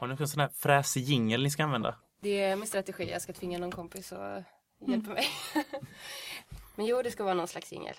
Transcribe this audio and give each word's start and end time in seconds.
Har 0.00 0.08
ni 0.08 0.14
någon 0.14 0.28
sån 0.28 0.40
här 0.40 0.48
fräsig 0.48 1.02
jingel 1.02 1.42
ni 1.42 1.50
ska 1.50 1.64
använda? 1.64 1.94
Det 2.20 2.40
är 2.40 2.56
min 2.56 2.66
strategi. 2.66 3.10
Jag 3.10 3.22
ska 3.22 3.32
tvinga 3.32 3.58
någon 3.58 3.70
kompis 3.70 4.12
att 4.12 4.44
hjälpa 4.86 5.10
mig. 5.10 5.26
Men 6.74 6.86
jo, 6.86 7.02
det 7.02 7.10
ska 7.10 7.24
vara 7.24 7.34
någon 7.34 7.48
slags 7.48 7.72
jingel. 7.72 7.94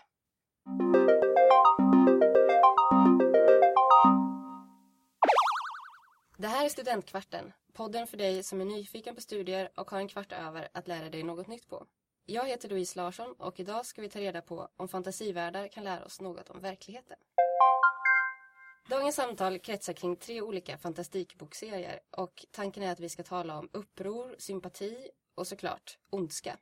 Det 6.38 6.48
här 6.48 6.66
är 6.66 6.70
Studentkvarten, 6.70 7.54
podden 7.74 8.08
för 8.08 8.18
dig 8.18 8.44
som 8.44 8.62
är 8.62 8.66
nyfiken 8.66 9.16
på 9.16 9.22
studier 9.22 9.70
och 9.76 9.92
har 9.92 10.00
en 10.00 10.08
kvart 10.08 10.32
över 10.32 10.68
att 10.74 10.88
lära 10.88 11.10
dig 11.10 11.24
något 11.24 11.48
nytt 11.48 11.70
på. 11.70 11.86
Jag 12.26 12.48
heter 12.48 12.70
Louise 12.70 13.00
Larsson 13.00 13.36
och 13.38 13.60
idag 13.60 13.86
ska 13.86 14.02
vi 14.02 14.10
ta 14.10 14.20
reda 14.20 14.42
på 14.42 14.70
om 14.78 14.88
fantasivärldar 14.88 15.68
kan 15.68 15.84
lära 15.84 16.06
oss 16.06 16.22
något 16.22 16.50
om 16.50 16.60
verkligheten. 16.60 17.18
Dagens 18.90 19.16
samtal 19.16 19.60
kretsar 19.60 19.94
kring 19.94 20.16
tre 20.16 20.42
olika 20.42 20.78
fantastikbokserier 20.78 22.00
och 22.18 22.46
tanken 22.52 22.84
är 22.84 22.92
att 22.92 23.00
vi 23.00 23.10
ska 23.10 23.24
tala 23.24 23.60
om 23.60 23.70
uppror, 23.72 24.36
sympati 24.38 25.10
och 25.36 25.48
såklart 25.48 25.98
ondska. 26.10 26.58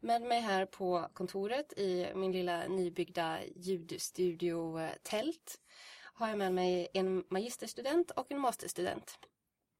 Med 0.00 0.22
mig 0.22 0.40
här 0.40 0.66
på 0.66 1.08
kontoret 1.12 1.72
i 1.72 2.12
min 2.14 2.32
lilla 2.32 2.68
nybyggda 2.68 3.38
ljudstudio-tält 3.56 5.60
har 6.14 6.28
jag 6.28 6.38
med 6.38 6.54
mig 6.54 6.88
en 6.94 7.24
magisterstudent 7.30 8.10
och 8.10 8.32
en 8.32 8.40
masterstudent. 8.40 9.18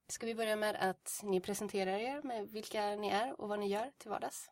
Ska 0.09 0.27
vi 0.27 0.35
börja 0.35 0.57
med 0.57 0.77
att 0.77 1.21
ni 1.23 1.41
presenterar 1.41 1.99
er 1.99 2.23
med 2.23 2.49
vilka 2.49 2.97
ni 2.97 3.09
är 3.09 3.41
och 3.41 3.49
vad 3.49 3.61
ni 3.61 3.69
gör 3.69 3.91
till 3.99 4.11
vardags? 4.11 4.51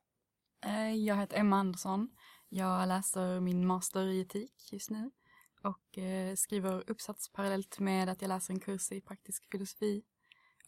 Eh, 0.65 0.95
jag 0.95 1.17
heter 1.17 1.37
Emma 1.37 1.57
Andersson. 1.57 2.09
Jag 2.49 2.89
läser 2.89 3.41
min 3.41 3.67
master 3.67 4.07
i 4.07 4.21
etik 4.21 4.73
just 4.73 4.91
nu 4.91 5.11
och 5.67 5.99
eh, 5.99 6.35
skriver 6.35 6.91
uppsats 6.91 7.33
parallellt 7.33 7.79
med 7.79 8.09
att 8.09 8.23
jag 8.23 8.29
läser 8.29 8.55
en 8.55 8.61
kurs 8.61 8.93
i 8.93 9.01
praktisk 9.01 9.51
filosofi. 9.51 10.03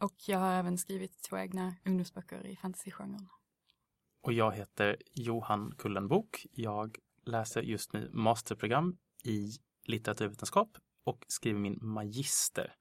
Och 0.01 0.15
jag 0.27 0.39
har 0.39 0.53
även 0.53 0.79
skrivit 0.79 1.23
två 1.23 1.39
egna 1.39 1.75
ungdomsböcker 1.85 2.47
i 2.47 2.57
fantasygenren. 2.57 3.29
Och 4.23 4.33
jag 4.33 4.53
heter 4.53 4.97
Johan 5.15 5.75
Kullenbok. 5.79 6.47
Jag 6.53 6.99
läser 7.25 7.63
just 7.63 7.93
nu 7.93 8.11
masterprogram 8.13 8.99
i 9.25 9.53
litteraturvetenskap 9.85 10.79
och 11.05 11.25
skriver 11.29 11.61
min 11.61 11.79
magister. 11.81 12.75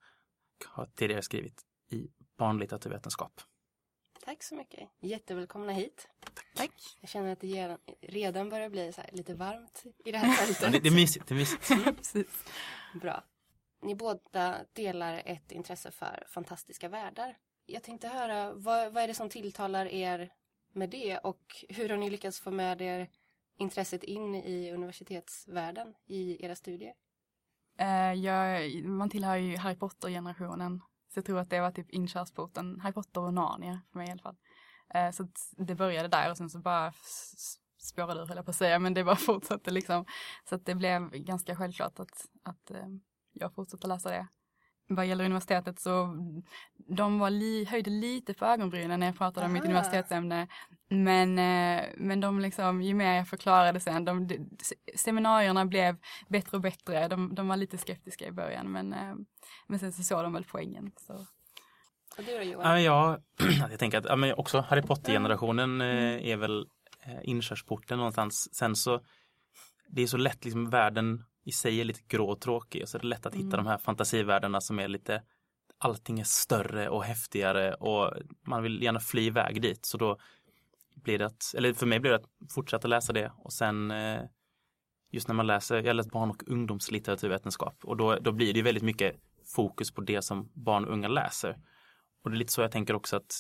Har 0.66 0.86
tidigare 0.86 1.22
skrivit 1.22 1.62
i 1.90 2.10
barnlitteraturvetenskap. 2.38 3.42
Tack 4.28 4.44
så 4.44 4.56
mycket. 4.56 4.90
Jättevälkomna 5.00 5.72
hit. 5.72 6.08
Tack. 6.56 6.72
Jag 7.02 7.10
känner 7.10 7.32
att 7.32 7.40
det 7.40 7.78
redan 8.02 8.50
börjar 8.50 8.70
bli 8.70 8.94
lite 9.12 9.34
varmt 9.34 9.84
i 10.06 10.12
det 10.12 10.18
här 10.18 10.34
fältet. 10.34 10.62
ja, 10.62 10.70
det, 10.70 10.80
det 10.80 10.90
är 10.90 10.94
mysigt. 10.94 11.28
Det 11.28 11.34
är 11.34 11.38
mysigt. 11.38 11.68
Precis. 11.98 12.44
Bra. 13.02 13.24
Ni 13.82 13.96
båda 13.96 14.58
delar 14.74 15.22
ett 15.26 15.52
intresse 15.52 15.92
för 15.92 16.24
fantastiska 16.30 16.90
världar. 16.90 17.38
Jag 17.66 17.84
tänkte 17.84 18.08
höra, 18.08 18.54
vad, 18.54 18.94
vad 18.94 19.04
är 19.04 19.08
det 19.08 19.14
som 19.14 19.30
tilltalar 19.30 19.86
er 19.86 20.34
med 20.74 20.90
det 20.90 21.18
och 21.18 21.66
hur 21.70 21.90
har 21.90 21.98
ni 21.98 22.10
lyckats 22.10 22.40
få 22.40 22.52
med 22.52 22.82
er 22.82 23.10
intresset 23.58 24.04
in 24.04 24.36
i 24.36 24.72
universitetsvärlden 24.72 25.94
i 26.06 26.46
era 26.46 26.56
studier? 26.56 26.94
Uh, 27.82 28.14
jag, 28.14 28.74
man 28.84 29.10
tillhör 29.10 29.36
ju 29.36 29.58
Harry 29.58 29.76
Potter-generationen. 29.76 30.82
Så 31.18 31.20
jag 31.20 31.26
tror 31.26 31.40
att 31.40 31.50
det 31.50 31.60
var 31.60 31.72
typ 31.72 31.90
inkörsporten, 31.90 32.80
Harry 32.80 32.94
Potter 32.94 33.22
och 33.22 33.34
Narnia 33.34 33.82
för 33.92 34.00
mig 34.00 34.08
i 34.08 34.12
alla 34.12 34.22
fall. 34.22 34.36
Eh, 34.94 35.12
så 35.12 35.28
det 35.58 35.76
började 35.76 36.08
där 36.08 36.32
och 36.32 36.38
sen 36.38 36.50
så 36.50 36.60
bara 36.60 36.94
spårade 37.78 38.22
ur 38.22 38.26
höll 38.26 38.36
jag 38.36 38.46
på 38.46 38.52
att 38.52 38.58
säga, 38.58 38.80
men 38.80 38.94
det 38.94 39.04
bara 39.04 39.16
fortsatte 39.30 39.72
liksom. 39.72 40.06
Så 40.50 40.56
att 40.56 40.66
det 40.66 40.76
blev 40.76 41.10
ganska 41.10 41.56
självklart 41.56 42.00
att, 42.00 42.26
att 42.44 42.72
eh, 42.72 42.88
jag 43.34 43.54
fortsatte 43.54 43.88
läsa 43.88 44.10
det 44.10 44.28
vad 44.88 45.06
gäller 45.06 45.26
universitetet 45.26 45.80
så 45.80 46.18
de 46.88 47.20
var 47.20 47.30
li, 47.30 47.66
höjde 47.66 47.90
lite 47.90 48.34
på 48.34 48.46
ögonbrynen 48.46 49.00
när 49.00 49.08
jag 49.08 49.18
pratade 49.18 49.40
Aha. 49.40 49.48
om 49.48 49.54
mitt 49.54 49.66
universitetsämne. 49.66 50.48
Men, 50.90 51.40
eh, 51.40 51.86
men 51.98 52.20
de 52.20 52.40
liksom, 52.40 52.82
ju 52.82 52.94
mer 52.94 53.14
jag 53.14 53.28
förklarade 53.28 53.80
sen, 53.80 54.06
de, 54.06 54.28
de, 54.28 54.50
seminarierna 54.96 55.66
blev 55.66 55.98
bättre 56.28 56.58
och 56.58 56.62
bättre. 56.62 57.08
De, 57.08 57.36
de 57.36 57.48
var 57.48 57.58
lite 57.58 57.78
skeptiska 57.78 58.28
i 58.28 58.32
början 58.32 58.72
men, 58.72 58.94
eh, 58.94 59.16
men 59.68 59.80
sen 59.80 59.94
så 59.94 60.04
såg 60.04 60.24
de 60.24 60.34
väl 60.34 60.46
poängen. 60.52 60.92
Så. 60.98 61.14
Och 62.18 62.24
du 62.26 62.38
då 62.38 62.44
Johan? 62.44 62.84
Ja, 62.84 63.18
jag 63.70 63.80
tänker 63.80 63.98
att 63.98 64.06
ja, 64.06 64.16
men 64.16 64.34
också 64.34 64.66
Harry 64.70 64.82
Potter-generationen 64.82 65.82
mm. 65.82 66.26
är 66.26 66.38
väl 66.38 66.68
inkörsporten 67.24 67.98
någonstans. 67.98 68.56
Sen 68.56 68.76
så 68.76 69.02
det 69.88 70.02
är 70.02 70.08
så 70.08 70.18
lätt 70.18 70.46
liksom 70.46 70.70
världen 70.70 71.24
i 71.48 71.52
sig 71.52 71.82
är 71.82 71.86
lite 71.86 72.02
grå 72.08 72.30
och 72.30 72.42
tråkig 72.42 72.82
och 72.84 72.90
så 72.90 72.98
är 72.98 73.02
det 73.02 73.08
lätt 73.08 73.26
att 73.26 73.36
hitta 73.36 73.46
mm. 73.46 73.58
de 73.58 73.68
här 73.68 73.78
fantasivärldarna 73.78 74.62
som 74.62 74.80
är 74.80 74.88
lite 74.88 75.24
allting 75.78 76.20
är 76.20 76.24
större 76.24 76.90
och 76.90 77.04
häftigare 77.04 77.74
och 77.74 78.14
man 78.48 78.64
vill 78.64 78.84
gärna 78.84 79.00
fly 79.00 79.26
iväg 79.26 79.62
dit 79.62 79.86
så 79.86 79.98
då 79.98 80.18
blir 80.96 81.20
det 81.20 81.26
att, 81.26 81.54
eller 81.58 81.74
för 81.74 81.86
mig 81.86 82.00
blir 82.00 82.12
det 82.12 82.18
att 82.18 82.52
fortsätta 82.54 82.88
läsa 82.88 83.14
det 83.14 83.32
och 83.38 83.54
sen 83.54 83.92
eh, 83.92 84.22
just 85.12 85.28
när 85.28 85.36
man 85.36 85.48
läser, 85.48 85.84
jag 85.84 85.96
läst 85.96 86.12
barn 86.12 86.30
och 86.30 86.44
ungdomslitteraturvetenskap 86.48 87.86
och 87.86 87.98
då, 87.98 88.16
då 88.16 88.32
blir 88.32 88.54
det 88.54 88.62
väldigt 88.62 88.84
mycket 88.84 89.16
fokus 89.56 89.92
på 89.92 90.02
det 90.02 90.22
som 90.22 90.52
barn 90.54 90.86
och 90.86 90.94
unga 90.94 91.08
läser. 91.08 91.58
Och 92.24 92.32
det 92.32 92.36
är 92.36 92.40
lite 92.40 92.54
så 92.54 92.62
jag 92.62 92.72
tänker 92.72 92.94
också 92.94 93.16
att 93.16 93.34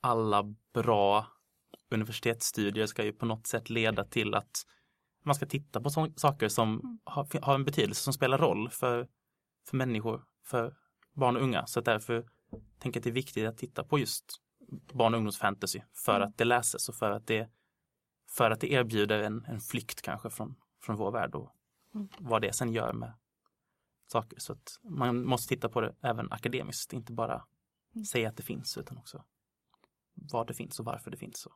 alla 0.00 0.54
bra 0.74 1.26
universitetsstudier 1.90 2.86
ska 2.86 3.04
ju 3.04 3.12
på 3.12 3.26
något 3.26 3.46
sätt 3.46 3.70
leda 3.70 4.04
till 4.04 4.34
att 4.34 4.66
man 5.24 5.34
ska 5.34 5.46
titta 5.46 5.80
på 5.80 5.90
så, 5.90 6.12
saker 6.16 6.48
som 6.48 6.68
mm. 6.68 6.98
har, 7.04 7.40
har, 7.42 7.54
en 7.54 7.64
betydelse, 7.64 8.02
som 8.02 8.12
spelar 8.12 8.38
roll 8.38 8.70
för, 8.70 9.08
för 9.68 9.76
människor, 9.76 10.24
för 10.44 10.76
barn 11.12 11.36
och 11.36 11.42
unga. 11.42 11.66
Så 11.66 11.80
därför 11.80 12.28
tänker 12.78 12.98
jag 12.98 13.00
att 13.00 13.04
det 13.04 13.10
är 13.10 13.14
viktigt 13.14 13.46
att 13.46 13.58
titta 13.58 13.84
på 13.84 13.98
just 13.98 14.24
barn 14.92 15.14
och 15.14 15.18
ungdomsfantasy 15.18 15.80
för 15.92 16.16
mm. 16.16 16.28
att 16.28 16.38
det 16.38 16.44
läses 16.44 16.88
och 16.88 16.94
för 16.94 17.10
att 17.10 17.26
det, 17.26 17.50
för 18.30 18.50
att 18.50 18.60
det 18.60 18.72
erbjuder 18.72 19.18
en, 19.18 19.44
en 19.44 19.60
flykt 19.60 20.02
kanske 20.02 20.30
från, 20.30 20.56
från 20.82 20.96
vår 20.96 21.10
värld 21.10 21.34
och 21.34 21.50
mm. 21.94 22.08
vad 22.18 22.42
det 22.42 22.52
sen 22.52 22.72
gör 22.72 22.92
med 22.92 23.12
saker. 24.06 24.38
Så 24.38 24.52
att 24.52 24.80
man 24.82 25.26
måste 25.26 25.54
titta 25.54 25.68
på 25.68 25.80
det 25.80 25.94
även 26.00 26.32
akademiskt, 26.32 26.92
inte 26.92 27.12
bara 27.12 27.44
mm. 27.94 28.04
säga 28.04 28.28
att 28.28 28.36
det 28.36 28.42
finns 28.42 28.78
utan 28.78 28.98
också 28.98 29.24
vad 30.14 30.46
det 30.46 30.54
finns 30.54 30.80
och 30.80 30.86
varför 30.86 31.10
det 31.10 31.16
finns. 31.16 31.48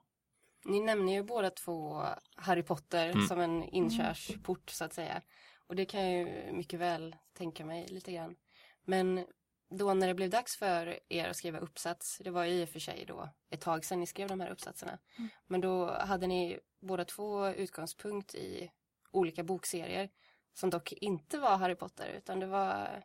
Ni 0.64 0.80
nämner 0.80 1.12
ju 1.12 1.22
båda 1.22 1.50
två 1.50 2.04
Harry 2.36 2.62
Potter 2.62 3.08
mm. 3.10 3.26
som 3.26 3.40
en 3.40 3.62
inkörsport 3.62 4.70
så 4.70 4.84
att 4.84 4.92
säga. 4.92 5.22
Och 5.66 5.76
det 5.76 5.84
kan 5.84 6.10
jag 6.10 6.12
ju 6.12 6.52
mycket 6.52 6.80
väl 6.80 7.16
tänka 7.32 7.64
mig 7.64 7.86
lite 7.88 8.12
grann. 8.12 8.36
Men 8.84 9.26
då 9.70 9.94
när 9.94 10.06
det 10.06 10.14
blev 10.14 10.30
dags 10.30 10.56
för 10.56 10.98
er 11.08 11.28
att 11.28 11.36
skriva 11.36 11.58
uppsats, 11.58 12.20
det 12.24 12.30
var 12.30 12.44
ju 12.44 12.52
i 12.52 12.64
och 12.64 12.68
för 12.68 12.80
sig 12.80 13.04
då 13.08 13.28
ett 13.50 13.60
tag 13.60 13.84
sedan 13.84 14.00
ni 14.00 14.06
skrev 14.06 14.28
de 14.28 14.40
här 14.40 14.50
uppsatserna. 14.50 14.98
Mm. 15.18 15.28
Men 15.46 15.60
då 15.60 15.90
hade 15.90 16.26
ni 16.26 16.60
båda 16.80 17.04
två 17.04 17.48
utgångspunkt 17.48 18.34
i 18.34 18.70
olika 19.10 19.42
bokserier 19.42 20.10
som 20.52 20.70
dock 20.70 20.92
inte 20.92 21.38
var 21.38 21.56
Harry 21.56 21.74
Potter 21.74 22.08
utan 22.16 22.40
det 22.40 22.46
var 22.46 23.04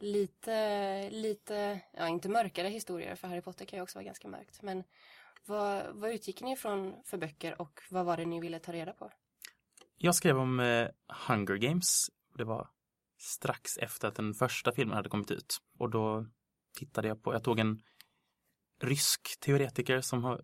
lite, 0.00 1.10
lite, 1.10 1.80
ja 1.92 2.08
inte 2.08 2.28
mörkare 2.28 2.68
historier 2.68 3.14
för 3.14 3.28
Harry 3.28 3.40
Potter 3.40 3.64
kan 3.64 3.78
ju 3.78 3.82
också 3.82 3.98
vara 3.98 4.04
ganska 4.04 4.28
mörkt 4.28 4.62
men 4.62 4.84
vad, 5.48 5.86
vad 5.94 6.10
utgick 6.10 6.42
ni 6.42 6.52
ifrån 6.52 6.94
för 7.04 7.18
böcker 7.18 7.60
och 7.60 7.80
vad 7.90 8.06
var 8.06 8.16
det 8.16 8.24
ni 8.24 8.40
ville 8.40 8.58
ta 8.58 8.72
reda 8.72 8.92
på? 8.92 9.10
Jag 9.96 10.14
skrev 10.14 10.38
om 10.38 10.60
eh, 10.60 10.88
Hunger 11.28 11.56
Games. 11.56 12.10
Det 12.34 12.44
var 12.44 12.68
strax 13.18 13.76
efter 13.76 14.08
att 14.08 14.14
den 14.14 14.34
första 14.34 14.72
filmen 14.72 14.96
hade 14.96 15.08
kommit 15.08 15.30
ut. 15.30 15.58
Och 15.78 15.90
då 15.90 16.26
tittade 16.78 17.08
jag 17.08 17.22
på, 17.22 17.32
jag 17.32 17.44
tog 17.44 17.58
en 17.58 17.82
rysk 18.80 19.40
teoretiker 19.40 20.00
som 20.00 20.24
har 20.24 20.42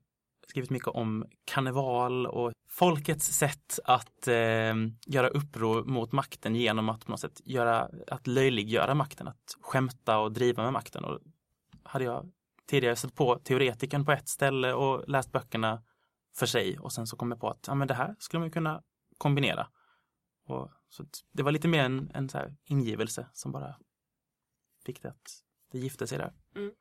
skrivit 0.49 0.71
mycket 0.71 0.89
om 0.89 1.27
karneval 1.45 2.27
och 2.27 2.53
folkets 2.69 3.27
sätt 3.27 3.79
att 3.85 4.29
eh, 4.29 4.75
göra 5.07 5.29
uppror 5.29 5.85
mot 5.85 6.13
makten 6.13 6.55
genom 6.55 6.89
att 6.89 7.05
på 7.05 7.11
något 7.11 7.21
sätt 7.21 7.41
göra, 7.45 7.91
att 8.07 8.27
löjliggöra 8.27 8.95
makten, 8.95 9.29
att 9.29 9.57
skämta 9.61 10.19
och 10.19 10.33
driva 10.33 10.63
med 10.63 10.73
makten. 10.73 11.05
Och 11.05 11.21
hade 11.83 12.05
jag 12.05 12.31
tidigare 12.67 12.97
sett 12.97 13.15
på 13.15 13.39
teoretiken 13.39 14.05
på 14.05 14.13
ett 14.13 14.29
ställe 14.29 14.73
och 14.73 15.09
läst 15.09 15.33
böckerna 15.33 15.83
för 16.37 16.47
sig 16.47 16.79
och 16.79 16.93
sen 16.93 17.07
så 17.07 17.17
kom 17.17 17.31
jag 17.31 17.41
på 17.41 17.51
att 17.51 17.65
ja, 17.67 17.75
men 17.75 17.89
det 17.89 17.95
här 17.95 18.17
skulle 18.19 18.41
man 18.41 18.51
kunna 18.51 18.83
kombinera. 19.19 19.69
Och, 20.47 20.71
så 20.89 21.05
det 21.33 21.43
var 21.43 21.53
lite 21.53 21.69
mer 21.69 21.85
en, 21.85 22.11
en 22.15 22.29
så 22.29 22.39
här 22.39 22.57
ingivelse 22.65 23.29
som 23.33 23.53
bara 23.53 23.77
fick 24.87 25.03
det 25.03 25.09
att 25.09 25.43
det 25.73 25.79
gifte 25.79 26.07
sig 26.07 26.19
där. 26.19 26.33
Mm. 26.57 26.73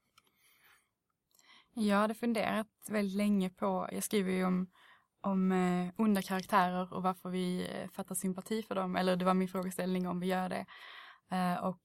Jag 1.74 1.97
hade 1.97 2.13
funderat 2.13 2.68
väldigt 2.88 3.18
länge 3.18 3.50
på, 3.50 3.89
jag 3.91 4.03
skriver 4.03 4.31
ju 4.31 4.45
om, 4.45 4.71
om 5.21 5.51
eh, 5.51 5.94
onda 5.97 6.21
karaktärer 6.21 6.94
och 6.94 7.03
varför 7.03 7.29
vi 7.29 7.68
eh, 7.68 7.89
fattar 7.89 8.15
sympati 8.15 8.63
för 8.63 8.75
dem, 8.75 8.95
eller 8.95 9.15
det 9.15 9.25
var 9.25 9.33
min 9.33 9.47
frågeställning 9.47 10.07
om 10.07 10.19
vi 10.19 10.27
gör 10.27 10.50
det. 10.50 10.65
Eh, 11.31 11.63
och 11.63 11.81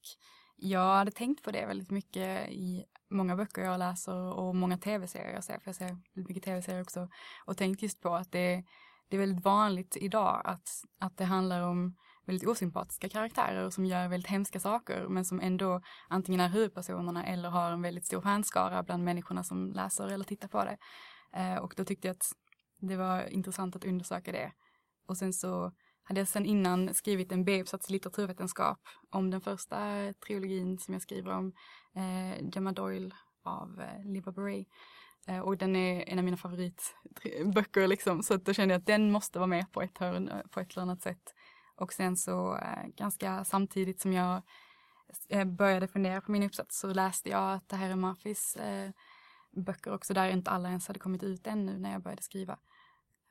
jag 0.57 0.97
hade 0.97 1.11
tänkt 1.11 1.43
på 1.43 1.51
det 1.51 1.67
väldigt 1.67 1.91
mycket 1.91 2.51
i 2.51 2.85
många 3.11 3.37
böcker 3.37 3.63
jag 3.63 3.79
läser 3.79 4.15
och 4.15 4.57
många 4.57 4.79
tv-serier 4.79 5.35
jag 5.35 5.45
ser, 5.45 5.59
för 5.59 5.69
jag 5.69 5.75
ser 5.75 5.99
mycket 6.13 6.43
tv-serier 6.43 6.83
också, 6.83 7.09
och 7.45 7.57
tänkt 7.57 7.83
just 7.83 8.01
på 8.01 8.15
att 8.15 8.33
det, 8.33 8.65
det 9.09 9.17
är 9.17 9.21
väldigt 9.21 9.45
vanligt 9.45 9.97
idag 10.01 10.43
att, 10.45 10.69
att 10.99 11.17
det 11.17 11.25
handlar 11.25 11.63
om 11.63 11.97
väldigt 12.29 12.49
osympatiska 12.49 13.09
karaktärer 13.09 13.71
som 13.71 13.87
gör 13.87 14.09
väldigt 14.09 14.31
hemska 14.31 14.61
saker 14.61 15.07
men 15.09 15.25
som 15.25 15.41
ändå 15.41 15.81
antingen 16.09 16.41
är 16.41 16.49
huvudpersonerna 16.49 17.27
eller 17.27 17.49
har 17.49 17.71
en 17.71 17.83
väldigt 17.83 18.07
stor 18.07 18.21
fanskara 18.21 18.83
bland 18.83 19.05
människorna 19.05 19.45
som 19.45 19.73
läser 19.73 20.09
eller 20.09 20.25
tittar 20.25 20.49
på 20.49 20.65
det. 20.65 20.79
Eh, 21.33 21.57
och 21.57 21.75
då 21.77 21.85
tyckte 21.85 22.09
jag 22.09 22.15
att 22.15 22.33
det 22.81 22.97
var 22.97 23.27
intressant 23.33 23.77
att 23.77 23.85
undersöka 23.85 24.33
det. 24.33 24.53
Och 25.07 25.17
sen 25.17 25.33
så 25.33 25.73
hade 26.09 26.21
jag 26.21 26.29
sedan 26.29 26.47
innan 26.47 26.95
skrivit 26.95 27.33
en 27.33 27.45
B-uppsats 27.45 27.91
i 27.91 27.93
litteraturvetenskap 27.93 28.79
om 29.11 29.31
den 29.31 29.41
första 29.41 29.79
trilogin 30.27 30.79
som 30.79 30.95
jag 30.95 31.03
skriver 31.03 31.33
om, 31.33 31.53
eh, 31.97 32.49
Gemma 32.53 32.73
Doyle 32.73 33.15
av 33.45 33.81
eh, 33.81 34.05
Liva 34.05 34.33
Beret. 34.33 34.67
Eh, 35.27 35.41
och 35.41 35.57
den 35.57 35.77
är 35.77 36.09
en 36.09 36.19
av 36.19 36.25
mina 36.25 36.37
favoritböcker 36.37 37.87
liksom, 37.87 38.23
så 38.23 38.35
att 38.35 38.45
då 38.45 38.53
kände 38.53 38.75
jag 38.75 38.81
att 38.81 38.87
den 38.87 39.11
måste 39.11 39.39
vara 39.39 39.47
med 39.47 39.73
på 39.73 39.83
ett 39.83 39.99
hörn 39.99 40.29
eh, 40.29 40.41
på 40.51 40.61
ett 40.61 40.73
eller 40.73 40.83
annat 40.83 41.03
sätt. 41.03 41.35
Och 41.77 41.93
sen 41.93 42.17
så 42.17 42.57
eh, 42.57 42.87
ganska 42.97 43.45
samtidigt 43.45 44.01
som 44.01 44.13
jag 44.13 44.43
eh, 45.29 45.45
började 45.45 45.89
fundera 45.89 46.21
på 46.21 46.33
min 46.33 46.43
uppsats 46.43 46.79
så 46.79 46.87
läste 46.87 47.29
jag 47.31 47.53
att 47.53 47.69
det 47.69 47.77
här 47.77 47.91
är 47.91 47.97
Murphys 47.97 48.57
eh, 48.57 48.91
böcker 49.57 49.95
också 49.95 50.15
där 50.15 50.29
inte 50.29 50.51
alla 50.51 50.69
ens 50.69 50.87
hade 50.87 51.01
kommit 51.01 51.23
ut 51.23 51.47
ännu 51.47 51.79
när 51.79 51.93
jag 51.93 52.03
började 52.03 52.23
skriva. 52.23 52.59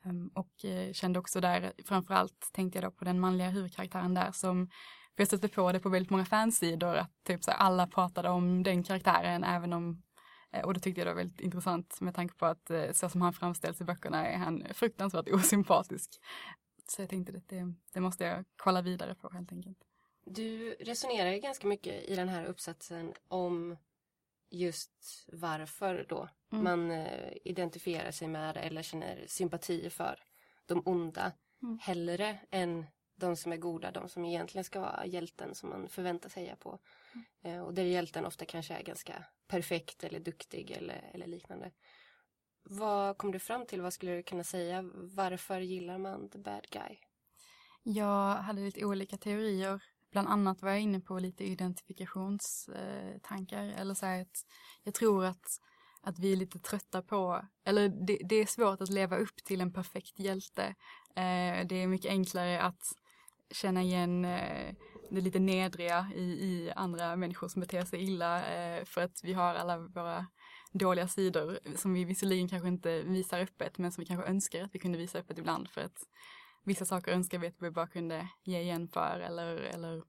Ehm, 0.07 0.31
och 0.33 0.65
eh, 0.65 0.93
kände 0.93 1.19
också 1.19 1.41
där, 1.41 1.73
framförallt 1.85 2.49
tänkte 2.53 2.77
jag 2.77 2.83
då 2.83 2.91
på 2.91 3.05
den 3.05 3.19
manliga 3.19 3.49
huvudkaraktären 3.49 4.13
där 4.13 4.31
som, 4.31 4.67
för 5.15 5.21
jag 5.21 5.27
stötte 5.27 5.47
på 5.47 5.71
det 5.71 5.79
på 5.79 5.89
väldigt 5.89 6.09
många 6.09 6.25
fansidor 6.25 6.95
att 6.95 7.23
typ 7.23 7.43
så 7.43 7.51
här, 7.51 7.57
alla 7.57 7.87
pratade 7.87 8.29
om 8.29 8.63
den 8.63 8.83
karaktären 8.83 9.43
även 9.43 9.73
om 9.73 10.03
eh, 10.51 10.65
och 10.65 10.73
då 10.73 10.79
tyckte 10.79 11.01
jag 11.01 11.07
det 11.07 11.13
var 11.13 11.21
väldigt 11.21 11.41
intressant 11.41 12.01
med 12.01 12.15
tanke 12.15 12.35
på 12.35 12.45
att 12.45 12.69
eh, 12.69 12.91
så 12.91 13.09
som 13.09 13.21
han 13.21 13.33
framställs 13.33 13.81
i 13.81 13.83
böckerna 13.83 14.27
är 14.27 14.37
han 14.37 14.63
fruktansvärt 14.73 15.29
osympatisk. 15.33 16.11
Så 16.89 17.01
jag 17.01 17.09
tänkte 17.09 17.37
att 17.37 17.49
det, 17.49 17.73
det 17.93 17.99
måste 17.99 18.23
jag 18.23 18.45
kolla 18.57 18.81
vidare 18.81 19.15
på 19.15 19.29
helt 19.29 19.51
enkelt. 19.51 19.77
Du 20.25 20.75
resonerar 20.79 21.31
ju 21.31 21.39
ganska 21.39 21.67
mycket 21.67 22.09
i 22.09 22.15
den 22.15 22.29
här 22.29 22.45
uppsatsen 22.45 23.13
om 23.27 23.77
just 24.49 25.25
varför 25.27 26.05
då 26.09 26.29
mm. 26.51 26.63
man 26.63 26.91
eh, 26.91 27.33
identifierar 27.43 28.11
sig 28.11 28.27
med 28.27 28.57
eller 28.57 28.81
känner 28.81 29.25
sympati 29.27 29.89
för 29.89 30.19
de 30.65 30.81
onda 30.85 31.31
mm. 31.63 31.79
hellre 31.81 32.39
än 32.51 32.85
de 33.15 33.35
som 33.35 33.51
är 33.51 33.57
goda, 33.57 33.91
de 33.91 34.09
som 34.09 34.25
egentligen 34.25 34.63
ska 34.63 34.79
vara 34.79 35.05
hjälten 35.05 35.55
som 35.55 35.69
man 35.69 35.89
förväntar 35.89 36.29
sig 36.29 36.55
på. 36.59 36.79
Mm. 37.13 37.25
Eh, 37.57 37.65
och 37.65 37.73
där 37.73 37.83
hjälten 37.83 38.25
ofta 38.25 38.45
kanske 38.45 38.73
är 38.73 38.83
ganska 38.83 39.23
perfekt 39.47 40.03
eller 40.03 40.19
duktig 40.19 40.71
eller, 40.71 41.09
eller 41.13 41.27
liknande. 41.27 41.71
Vad 42.63 43.17
kom 43.17 43.31
du 43.31 43.39
fram 43.39 43.65
till? 43.65 43.81
Vad 43.81 43.93
skulle 43.93 44.15
du 44.15 44.23
kunna 44.23 44.43
säga? 44.43 44.81
Varför 44.93 45.59
gillar 45.59 45.97
man 45.97 46.29
the 46.29 46.37
bad 46.37 46.67
guy? 46.69 46.97
Jag 47.83 48.35
hade 48.35 48.61
lite 48.61 48.85
olika 48.85 49.17
teorier 49.17 49.83
bland 50.11 50.27
annat 50.27 50.61
var 50.61 50.69
jag 50.69 50.81
inne 50.81 50.99
på 50.99 51.19
lite 51.19 51.43
identifikationstankar. 51.43 53.63
Eh, 53.63 53.81
eller 53.81 53.93
så 53.93 54.05
här 54.05 54.21
att 54.21 54.45
jag 54.83 54.93
tror 54.93 55.25
att, 55.25 55.61
att 56.01 56.19
vi 56.19 56.33
är 56.33 56.37
lite 56.37 56.59
trötta 56.59 57.01
på, 57.01 57.45
eller 57.65 57.89
det, 57.89 58.19
det 58.29 58.35
är 58.35 58.45
svårt 58.45 58.81
att 58.81 58.89
leva 58.89 59.17
upp 59.17 59.35
till 59.35 59.61
en 59.61 59.73
perfekt 59.73 60.19
hjälte. 60.19 60.63
Eh, 61.15 61.67
det 61.67 61.75
är 61.75 61.87
mycket 61.87 62.11
enklare 62.11 62.61
att 62.61 62.93
känna 63.51 63.81
igen 63.81 64.25
eh, 64.25 64.75
det 65.09 65.21
lite 65.21 65.39
nedriga 65.39 66.11
i, 66.15 66.21
i 66.21 66.71
andra 66.75 67.15
människor 67.15 67.47
som 67.47 67.59
beter 67.59 67.85
sig 67.85 68.03
illa 68.03 68.41
för 68.85 69.01
att 69.01 69.19
vi 69.23 69.33
har 69.33 69.55
alla 69.55 69.77
våra 69.77 70.27
dåliga 70.71 71.07
sidor 71.07 71.59
som 71.75 71.93
vi 71.93 72.05
visserligen 72.05 72.49
kanske 72.49 72.67
inte 72.67 73.01
visar 73.01 73.39
öppet 73.39 73.77
men 73.77 73.91
som 73.91 74.01
vi 74.01 74.05
kanske 74.05 74.29
önskar 74.29 74.63
att 74.63 74.75
vi 74.75 74.79
kunde 74.79 74.97
visa 74.97 75.19
öppet 75.19 75.37
ibland 75.37 75.69
för 75.69 75.81
att 75.81 76.03
vissa 76.67 76.85
saker 76.85 77.11
önskar 77.11 77.39
vi 77.39 77.47
att 77.47 77.61
vi 77.61 77.71
bara 77.71 77.87
kunde 77.87 78.27
ge 78.43 78.59
igen 78.59 78.87
för 78.87 79.19
eller, 79.19 79.55
eller 79.55 80.03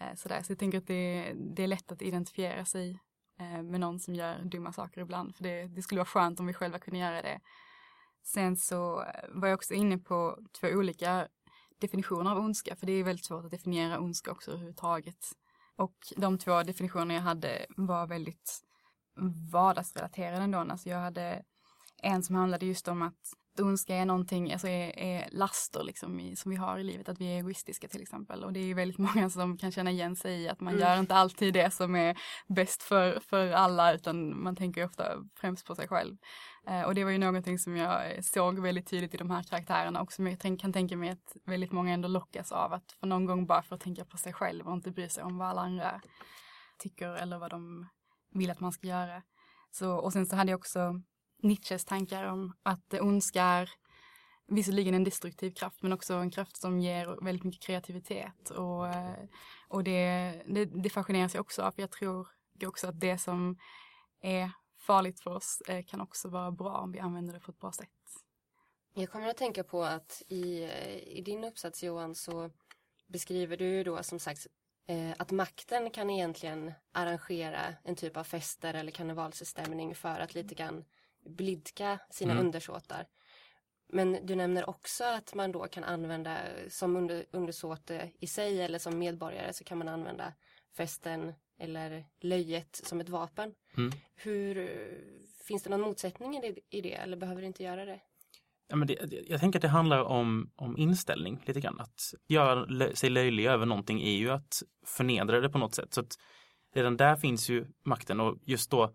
eh, 0.00 0.14
sådär. 0.16 0.42
Så 0.42 0.52
jag 0.52 0.58
tänker 0.58 0.78
att 0.78 0.86
det, 0.86 1.32
det 1.36 1.62
är 1.62 1.66
lätt 1.66 1.92
att 1.92 2.02
identifiera 2.02 2.64
sig 2.64 3.00
eh, 3.40 3.62
med 3.62 3.80
någon 3.80 4.00
som 4.00 4.14
gör 4.14 4.42
dumma 4.44 4.72
saker 4.72 5.00
ibland. 5.00 5.36
För 5.36 5.42
det, 5.42 5.66
det 5.66 5.82
skulle 5.82 5.98
vara 5.98 6.06
skönt 6.06 6.40
om 6.40 6.46
vi 6.46 6.52
själva 6.52 6.78
kunde 6.78 7.00
göra 7.00 7.22
det. 7.22 7.40
Sen 8.22 8.56
så 8.56 9.02
eh, 9.02 9.28
var 9.28 9.48
jag 9.48 9.54
också 9.54 9.74
inne 9.74 9.98
på 9.98 10.38
två 10.60 10.68
olika 10.68 11.28
definitioner 11.78 12.30
av 12.30 12.38
ondska, 12.38 12.76
för 12.76 12.86
det 12.86 12.92
är 12.92 13.04
väldigt 13.04 13.24
svårt 13.24 13.44
att 13.44 13.50
definiera 13.50 14.00
ondska 14.00 14.30
också 14.30 14.50
överhuvudtaget. 14.50 15.32
Och 15.76 15.96
de 16.16 16.38
två 16.38 16.62
definitioner 16.62 17.14
jag 17.14 17.22
hade 17.22 17.66
var 17.76 18.06
väldigt 18.06 18.62
vardagsrelaterade 19.52 20.42
ändå. 20.42 20.58
Alltså 20.58 20.88
jag 20.88 20.98
hade 20.98 21.42
en 22.02 22.22
som 22.22 22.34
handlade 22.34 22.66
just 22.66 22.88
om 22.88 23.02
att 23.02 23.32
ondska 23.60 23.94
är 23.94 24.04
någonting, 24.04 24.52
alltså 24.52 24.68
är, 24.68 24.98
är 24.98 25.28
laster 25.32 25.84
liksom 25.84 26.20
i, 26.20 26.36
som 26.36 26.50
vi 26.50 26.56
har 26.56 26.78
i 26.78 26.84
livet, 26.84 27.08
att 27.08 27.20
vi 27.20 27.26
är 27.26 27.36
egoistiska 27.36 27.88
till 27.88 28.02
exempel. 28.02 28.44
Och 28.44 28.52
det 28.52 28.60
är 28.60 28.74
väldigt 28.74 28.98
många 29.14 29.30
som 29.30 29.58
kan 29.58 29.72
känna 29.72 29.90
igen 29.90 30.16
sig 30.16 30.42
i 30.42 30.48
att 30.48 30.60
man 30.60 30.74
mm. 30.74 30.86
gör 30.86 31.00
inte 31.00 31.14
alltid 31.14 31.54
det 31.54 31.70
som 31.70 31.96
är 31.96 32.18
bäst 32.46 32.82
för, 32.82 33.20
för 33.20 33.50
alla 33.50 33.94
utan 33.94 34.42
man 34.42 34.56
tänker 34.56 34.84
ofta 34.84 35.04
främst 35.40 35.66
på 35.66 35.74
sig 35.74 35.88
själv. 35.88 36.16
Eh, 36.66 36.82
och 36.82 36.94
det 36.94 37.04
var 37.04 37.10
ju 37.10 37.18
någonting 37.18 37.58
som 37.58 37.76
jag 37.76 38.24
såg 38.24 38.58
väldigt 38.58 38.86
tydligt 38.86 39.14
i 39.14 39.16
de 39.16 39.30
här 39.30 39.42
karaktärerna 39.42 40.00
och 40.00 40.12
som 40.12 40.26
jag 40.26 40.40
tänk, 40.40 40.60
kan 40.60 40.72
tänka 40.72 40.96
mig 40.96 41.10
att 41.10 41.36
väldigt 41.44 41.72
många 41.72 41.94
ändå 41.94 42.08
lockas 42.08 42.52
av 42.52 42.72
att 42.72 42.92
för 43.00 43.06
någon 43.06 43.26
gång 43.26 43.46
bara 43.46 43.62
för 43.62 43.74
att 43.74 43.80
tänka 43.80 44.04
på 44.04 44.16
sig 44.16 44.32
själv 44.32 44.66
och 44.66 44.72
inte 44.72 44.90
bry 44.90 45.08
sig 45.08 45.24
om 45.24 45.38
vad 45.38 45.48
alla 45.48 45.60
andra 45.60 46.00
tycker 46.78 47.08
eller 47.08 47.38
vad 47.38 47.50
de 47.50 47.88
vill 48.34 48.50
att 48.50 48.60
man 48.60 48.72
ska 48.72 48.86
göra. 48.86 49.22
Så, 49.70 49.92
och 49.92 50.12
sen 50.12 50.26
så 50.26 50.36
hade 50.36 50.50
jag 50.50 50.58
också 50.58 51.02
Nietzsches 51.46 51.84
tankar 51.84 52.24
om 52.24 52.52
att 52.62 52.94
ondska 52.94 53.42
är 53.42 53.70
visserligen 54.48 54.94
en 54.94 55.04
destruktiv 55.04 55.50
kraft 55.50 55.82
men 55.82 55.92
också 55.92 56.14
en 56.14 56.30
kraft 56.30 56.56
som 56.56 56.80
ger 56.80 57.24
väldigt 57.24 57.44
mycket 57.44 57.62
kreativitet 57.62 58.50
och, 58.50 58.88
eh, 58.88 59.24
och 59.68 59.84
det, 59.84 60.42
det, 60.46 60.64
det 60.64 60.90
fascineras 60.90 61.34
jag 61.34 61.40
också 61.40 61.62
av 61.62 61.70
för 61.70 61.82
jag 61.82 61.90
tror 61.90 62.28
också 62.66 62.86
att 62.86 63.00
det 63.00 63.18
som 63.18 63.58
är 64.20 64.50
farligt 64.78 65.20
för 65.20 65.30
oss 65.30 65.62
eh, 65.68 65.84
kan 65.84 66.00
också 66.00 66.28
vara 66.28 66.50
bra 66.50 66.78
om 66.78 66.92
vi 66.92 66.98
använder 66.98 67.34
det 67.34 67.40
på 67.40 67.50
ett 67.50 67.58
bra 67.58 67.72
sätt. 67.72 67.88
Jag 68.94 69.10
kommer 69.10 69.28
att 69.28 69.36
tänka 69.36 69.64
på 69.64 69.84
att 69.84 70.22
i, 70.28 70.62
eh, 70.62 70.98
i 70.98 71.22
din 71.24 71.44
uppsats 71.44 71.82
Johan 71.82 72.14
så 72.14 72.50
beskriver 73.06 73.56
du 73.56 73.84
då 73.84 74.02
som 74.02 74.18
sagt 74.18 74.46
att 75.16 75.30
makten 75.30 75.90
kan 75.90 76.10
egentligen 76.10 76.72
arrangera 76.92 77.74
en 77.84 77.96
typ 77.96 78.16
av 78.16 78.24
fester 78.24 78.74
eller 78.74 78.92
karnevalsstämning 78.92 79.94
för 79.94 80.20
att 80.20 80.34
lite 80.34 80.54
grann 80.54 80.84
blidka 81.28 81.98
sina 82.10 82.32
mm. 82.32 82.46
undersåtar. 82.46 83.06
Men 83.88 84.26
du 84.26 84.34
nämner 84.34 84.70
också 84.70 85.04
att 85.04 85.34
man 85.34 85.52
då 85.52 85.66
kan 85.66 85.84
använda 85.84 86.36
som 86.68 86.96
under, 86.96 87.24
undersåte 87.30 88.10
i 88.18 88.26
sig 88.26 88.60
eller 88.60 88.78
som 88.78 88.98
medborgare 88.98 89.52
så 89.52 89.64
kan 89.64 89.78
man 89.78 89.88
använda 89.88 90.32
festen 90.76 91.32
eller 91.58 92.04
löjet 92.20 92.80
som 92.84 93.00
ett 93.00 93.08
vapen. 93.08 93.54
Mm. 93.76 93.92
Hur, 94.14 94.70
finns 95.46 95.62
det 95.62 95.70
någon 95.70 95.80
motsättning 95.80 96.36
i 96.36 96.40
det, 96.40 96.76
i 96.76 96.80
det 96.80 96.92
eller 96.92 97.16
behöver 97.16 97.40
det 97.40 97.46
inte 97.46 97.62
göra 97.62 97.84
det? 97.84 98.00
Ja, 98.68 98.76
men 98.76 98.88
det, 98.88 99.24
jag 99.26 99.40
tänker 99.40 99.58
att 99.58 99.62
det 99.62 99.68
handlar 99.68 100.02
om, 100.02 100.50
om 100.56 100.76
inställning 100.76 101.42
lite 101.46 101.60
grann. 101.60 101.80
Att 101.80 102.14
göra 102.28 102.94
sig 102.94 103.10
löjlig 103.10 103.46
över 103.46 103.66
någonting 103.66 104.02
är 104.02 104.16
ju 104.16 104.30
att 104.30 104.62
förnedra 104.86 105.40
det 105.40 105.48
på 105.48 105.58
något 105.58 105.74
sätt. 105.74 105.94
Så 105.94 106.00
att 106.00 106.18
redan 106.74 106.96
där 106.96 107.16
finns 107.16 107.48
ju 107.48 107.66
makten 107.84 108.20
och 108.20 108.38
just 108.44 108.70
då 108.70 108.94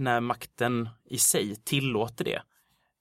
när 0.00 0.20
makten 0.20 0.88
i 1.04 1.18
sig 1.18 1.56
tillåter 1.56 2.24
det, 2.24 2.42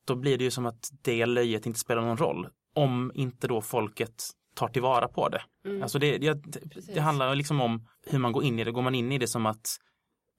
då 0.06 0.15
blir 0.15 0.38
det 0.38 0.44
ju 0.44 0.51
som 0.51 0.65
att 0.65 0.91
det 1.01 1.25
löjet 1.25 1.65
inte 1.65 1.79
spelar 1.79 2.01
någon 2.01 2.18
roll. 2.18 2.48
Om 2.75 3.12
inte 3.15 3.48
då 3.48 3.62
folket 3.62 4.24
tar 4.56 4.68
tillvara 4.68 5.08
på 5.08 5.29
det. 5.29 5.41
Mm. 5.65 5.84
Alltså 5.84 6.00
det, 6.00 6.18
det, 6.18 6.34
det, 6.94 7.00
handlar 7.00 7.36
liksom 7.36 7.62
om 7.62 7.88
hur 8.06 8.20
man 8.20 8.32
går 8.32 8.44
in 8.44 8.60
i 8.60 8.63
det. 8.63 8.72
Går 8.72 8.82
man 8.82 8.96
in 8.96 9.12
i 9.12 9.18
det 9.18 9.27
som 9.27 9.46
att 9.46 9.77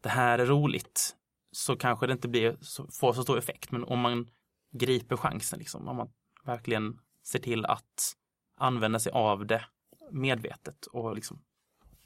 det 0.03 0.09
här 0.09 0.39
är 0.39 0.47
roligt 0.47 1.17
så 1.53 1.77
kanske 1.77 2.07
det 2.07 2.13
inte 2.13 2.29
blir, 2.29 2.57
får 3.01 3.13
så 3.13 3.23
stor 3.23 3.39
effekt. 3.39 3.71
Men 3.71 3.85
om 3.85 3.99
man 4.01 4.31
griper 4.73 5.17
chansen, 5.17 5.59
liksom, 5.59 5.89
om 5.89 5.97
man 5.97 6.09
verkligen 6.45 6.99
ser 7.27 7.39
till 7.39 7.65
att 7.65 8.17
använda 8.57 8.99
sig 8.99 9.13
av 9.13 9.47
det 9.47 9.65
medvetet 10.11 10.87
och 10.87 11.15
liksom 11.15 11.43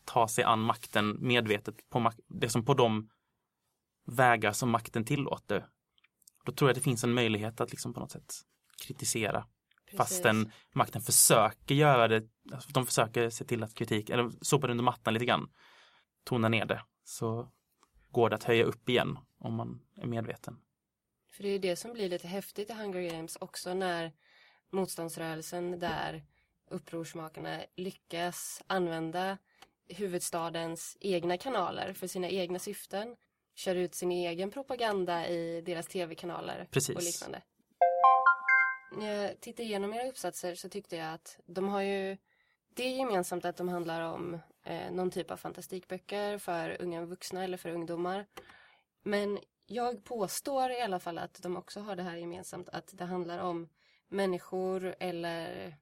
ta 0.05 0.29
sig 0.29 0.45
an 0.45 0.61
makten 0.61 1.17
medvetet 1.21 1.91
på, 1.91 2.13
det 2.29 2.49
som 2.49 2.65
på 2.65 2.75
de 2.75 3.09
vägar 4.05 4.53
som 4.53 4.71
makten 4.71 5.05
tillåter. 5.05 5.67
Då 6.45 6.53
tror 6.53 6.69
jag 6.69 6.73
att 6.73 6.83
det 6.83 6.85
finns 6.85 7.05
en 7.05 7.15
möjlighet 7.15 7.61
att 7.61 7.71
liksom 7.71 7.95
på 7.95 8.01
något 8.01 8.13
sätt 8.13 8.35
kritisera. 8.87 9.47
Precis. 9.85 9.99
Fastän 9.99 10.53
makten 10.75 11.03
försöker 11.03 11.75
göra 11.75 12.09
det, 12.09 12.29
alltså 12.53 12.71
de 12.71 12.87
försöker 12.87 13.31
se 13.31 13.45
till 13.45 13.63
att 13.63 13.75
kritik, 13.75 14.11
eller 14.11 14.31
sopa 14.41 14.69
under 14.69 14.85
mattan 14.85 15.15
lite 15.15 15.27
grann, 15.27 15.51
tona 16.25 16.49
ner 16.49 16.65
det, 16.65 16.83
så 17.05 17.53
går 18.11 18.31
det 18.31 18.37
att 18.37 18.45
höja 18.45 18.65
upp 18.65 18.89
igen 18.89 19.19
om 19.39 19.55
man 19.55 19.81
är 19.97 20.07
medveten. 20.07 20.61
För 21.33 21.43
det 21.43 21.49
är 21.49 21.59
det 21.59 21.77
som 21.77 21.93
blir 21.93 22.09
lite 22.09 22.29
häftigt 22.29 22.71
i 22.71 22.73
Hunger 22.73 23.11
Games 23.11 23.37
också 23.41 23.75
när 23.75 24.13
motståndsrörelsen 24.73 25.79
där 25.79 26.25
upprorsmakarna 26.71 27.61
lyckas 27.77 28.63
använda 28.67 29.39
huvudstadens 29.89 30.97
egna 31.01 31.39
kanaler 31.39 31.93
för 31.93 32.07
sina 32.07 32.29
egna 32.29 32.59
syften 32.59 33.17
kör 33.55 33.75
ut 33.75 33.95
sin 33.95 34.13
egen 34.13 34.51
propaganda 34.51 35.29
i 35.29 35.61
deras 35.61 35.87
tv-kanaler 35.87 36.69
och 36.97 37.03
liknande. 37.03 37.43
När 38.93 39.23
jag 39.23 39.41
tittade 39.41 39.63
igenom 39.63 39.95
era 39.95 40.09
uppsatser 40.09 40.55
så 40.55 40.69
tyckte 40.69 40.97
jag 40.97 41.15
att 41.15 41.39
de 41.47 41.69
har 41.69 41.83
ju 41.83 42.17
det 42.75 42.83
är 42.85 42.97
gemensamt 42.97 43.45
att 43.45 43.57
de 43.57 43.69
handlar 43.69 44.01
om 44.01 44.39
eh, 44.63 44.93
någon 44.93 45.11
typ 45.11 45.31
av 45.31 45.37
fantastikböcker 45.37 46.39
för 46.39 46.83
unga 46.83 47.05
vuxna 47.05 47.45
eller 47.45 47.57
för 47.57 47.71
ungdomar. 47.71 48.27
Men 49.03 49.39
jag 49.67 50.05
påstår 50.05 50.71
i 50.71 50.81
alla 50.81 51.01
fall 51.01 51.19
att 51.19 51.43
de 51.43 51.57
också 51.57 51.81
har 51.81 51.97
det 51.97 52.03
här 52.03 52.17
gemensamt 52.17 52.69
att 52.69 52.91
det 52.93 53.05
handlar 53.05 53.39
om 53.39 53.69
människor 54.09 54.95
eller 55.01 55.75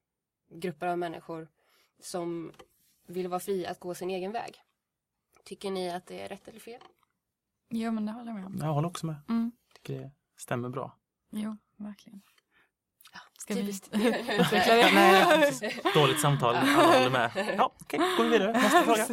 grupper 0.48 0.86
av 0.86 0.98
människor 0.98 1.48
som 2.00 2.52
vill 3.06 3.28
vara 3.28 3.40
fria 3.40 3.70
att 3.70 3.80
gå 3.80 3.94
sin 3.94 4.10
egen 4.10 4.32
väg. 4.32 4.62
Tycker 5.44 5.70
ni 5.70 5.90
att 5.90 6.06
det 6.06 6.20
är 6.20 6.28
rätt 6.28 6.48
eller 6.48 6.60
fel? 6.60 6.82
Jo, 7.72 7.90
men 7.92 8.06
det 8.06 8.12
håller 8.12 8.26
jag 8.26 8.34
med 8.34 8.46
om. 8.46 8.58
Jag 8.60 8.72
håller 8.72 8.88
också 8.88 9.06
med. 9.06 9.16
Mm. 9.28 9.52
Tycker 9.74 10.00
det 10.00 10.10
stämmer 10.36 10.68
bra. 10.68 10.96
Jo, 11.30 11.56
verkligen. 11.76 12.22
Ska 13.38 13.54
Typiskt. 13.54 13.88
vi 13.92 14.08
utveckla 14.40 14.74
det? 14.74 14.90
Nej. 14.94 15.80
Dåligt 15.94 16.20
samtal, 16.20 16.54
alla 16.54 16.86
håller 16.98 17.10
med. 17.10 17.54
Ja, 17.58 17.72
okej, 17.80 17.98
går 18.16 18.24
vi 18.24 18.30
vidare. 18.30 18.52
Nästa 18.52 18.82
fråga. 18.82 19.06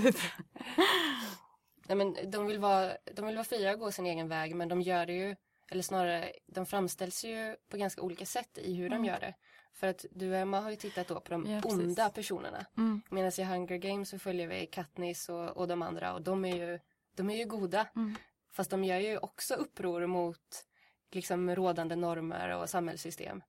Nej, 1.87 1.97
men 1.97 2.31
de, 2.31 2.45
vill 2.47 2.59
vara, 2.59 2.91
de 3.15 3.25
vill 3.25 3.35
vara 3.35 3.45
fria 3.45 3.71
att 3.71 3.79
gå 3.79 3.91
sin 3.91 4.05
egen 4.05 4.27
väg 4.27 4.55
men 4.55 4.67
de 4.69 4.81
gör 4.81 5.05
det 5.05 5.13
ju, 5.13 5.35
eller 5.71 5.83
snarare 5.83 6.31
de 6.47 6.65
framställs 6.65 7.25
ju 7.25 7.55
på 7.71 7.77
ganska 7.77 8.01
olika 8.01 8.25
sätt 8.25 8.57
i 8.57 8.73
hur 8.75 8.85
Mm. 8.87 9.01
de 9.01 9.07
gör 9.07 9.19
det. 9.19 9.33
För 9.73 9.87
att 9.87 10.05
du 10.11 10.31
och 10.31 10.37
Emma 10.37 10.59
har 10.61 10.69
ju 10.69 10.75
tittat 10.75 11.07
då 11.07 11.19
på 11.19 11.31
de 11.31 11.45
Ja, 11.45 11.61
precis. 11.61 11.79
onda 11.79 12.09
personerna. 12.09 12.65
Mm. 12.77 13.01
Medan 13.09 13.31
i 13.37 13.43
Hunger 13.43 13.77
Games 13.77 14.09
så 14.09 14.19
följer 14.19 14.47
vi 14.47 14.65
Katniss 14.67 15.29
och, 15.29 15.57
och 15.57 15.67
de 15.67 15.81
andra 15.81 16.13
och 16.13 16.21
de 16.21 16.45
är 16.45 16.55
ju, 16.55 16.79
de 17.15 17.29
är 17.29 17.35
ju 17.37 17.45
goda. 17.45 17.87
Mm. 17.95 18.15
Fast 18.51 18.71
de 18.71 18.83
gör 18.83 18.99
ju 18.99 19.17
också 19.17 19.53
uppror 19.53 20.07
mot 20.07 20.65
liksom 21.11 21.55
rådande 21.55 21.95
normer 21.95 22.49
och 22.61 22.69
samhällssystem. 22.69 23.41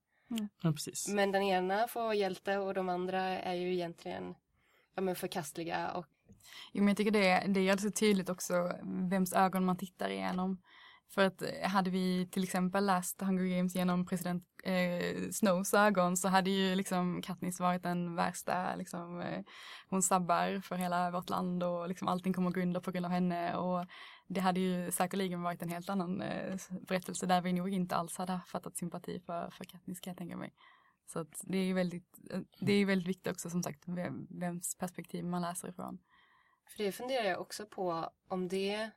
Ja, 0.61 0.71
precis. 0.71 1.07
Men 1.07 1.31
den 1.31 1.43
ena 1.43 1.87
får 1.87 2.13
hjälte 2.13 2.57
och 2.57 2.73
de 2.73 2.89
andra 2.89 3.21
är 3.21 3.53
ju 3.53 3.73
egentligen 3.73 4.35
ja, 4.95 5.01
men 5.01 5.15
förkastliga 5.15 5.91
och 5.91 6.05
Jo, 6.71 6.83
men 6.83 6.87
jag 6.87 6.97
tycker 6.97 7.11
det, 7.11 7.43
det 7.47 7.59
är 7.59 7.71
alltså 7.71 7.91
tydligt 7.91 8.29
också 8.29 8.73
vems 8.83 9.33
ögon 9.33 9.65
man 9.65 9.77
tittar 9.77 10.09
igenom. 10.09 10.61
För 11.13 11.25
att 11.25 11.41
eh, 11.41 11.69
hade 11.69 11.89
vi 11.89 12.27
till 12.31 12.43
exempel 12.43 12.85
läst 12.85 13.21
Hunger 13.21 13.57
Games 13.57 13.75
genom 13.75 14.05
president 14.05 14.43
eh, 14.63 15.29
Snows 15.31 15.73
ögon 15.73 16.17
så 16.17 16.27
hade 16.27 16.49
ju 16.49 16.75
liksom 16.75 17.21
Katniss 17.21 17.59
varit 17.59 17.83
den 17.83 18.15
värsta, 18.15 18.75
liksom, 18.75 19.21
eh, 19.21 19.43
hon 19.89 20.01
sabbar 20.01 20.61
för 20.61 20.75
hela 20.75 21.11
vårt 21.11 21.29
land 21.29 21.63
och 21.63 21.87
liksom 21.87 22.07
allting 22.07 22.33
kommer 22.33 22.49
att 22.49 22.55
gå 22.55 22.61
under 22.61 22.81
på 22.81 22.91
grund 22.91 23.05
av 23.05 23.11
henne 23.11 23.55
och 23.55 23.85
det 24.27 24.41
hade 24.41 24.59
ju 24.59 24.91
säkerligen 24.91 25.41
varit 25.41 25.61
en 25.61 25.69
helt 25.69 25.89
annan 25.89 26.21
eh, 26.21 26.57
berättelse 26.87 27.25
där 27.25 27.41
vi 27.41 27.53
nog 27.53 27.73
inte 27.73 27.95
alls 27.95 28.17
hade 28.17 28.39
fattat 28.47 28.77
sympati 28.77 29.19
för, 29.19 29.49
för 29.49 29.63
Katniss 29.65 29.99
kan 29.99 30.11
jag 30.11 30.17
tänka 30.17 30.37
mig. 30.37 30.53
Så 31.07 31.19
att 31.19 31.41
det 31.43 31.57
är 31.57 31.63
ju 31.63 31.73
väldigt, 31.73 32.19
eh, 32.31 32.39
det 32.59 32.73
är 32.73 32.85
väldigt 32.85 33.07
viktigt 33.07 33.31
också 33.31 33.49
som 33.49 33.63
sagt 33.63 33.83
vem, 33.87 34.27
vems 34.29 34.77
perspektiv 34.77 35.25
man 35.25 35.41
läser 35.41 35.69
ifrån. 35.69 35.99
För 36.69 36.83
det 36.83 36.91
funderar 36.91 37.29
jag 37.29 37.41
också 37.41 37.65
på 37.65 38.09
om 38.27 38.47
det 38.47 38.91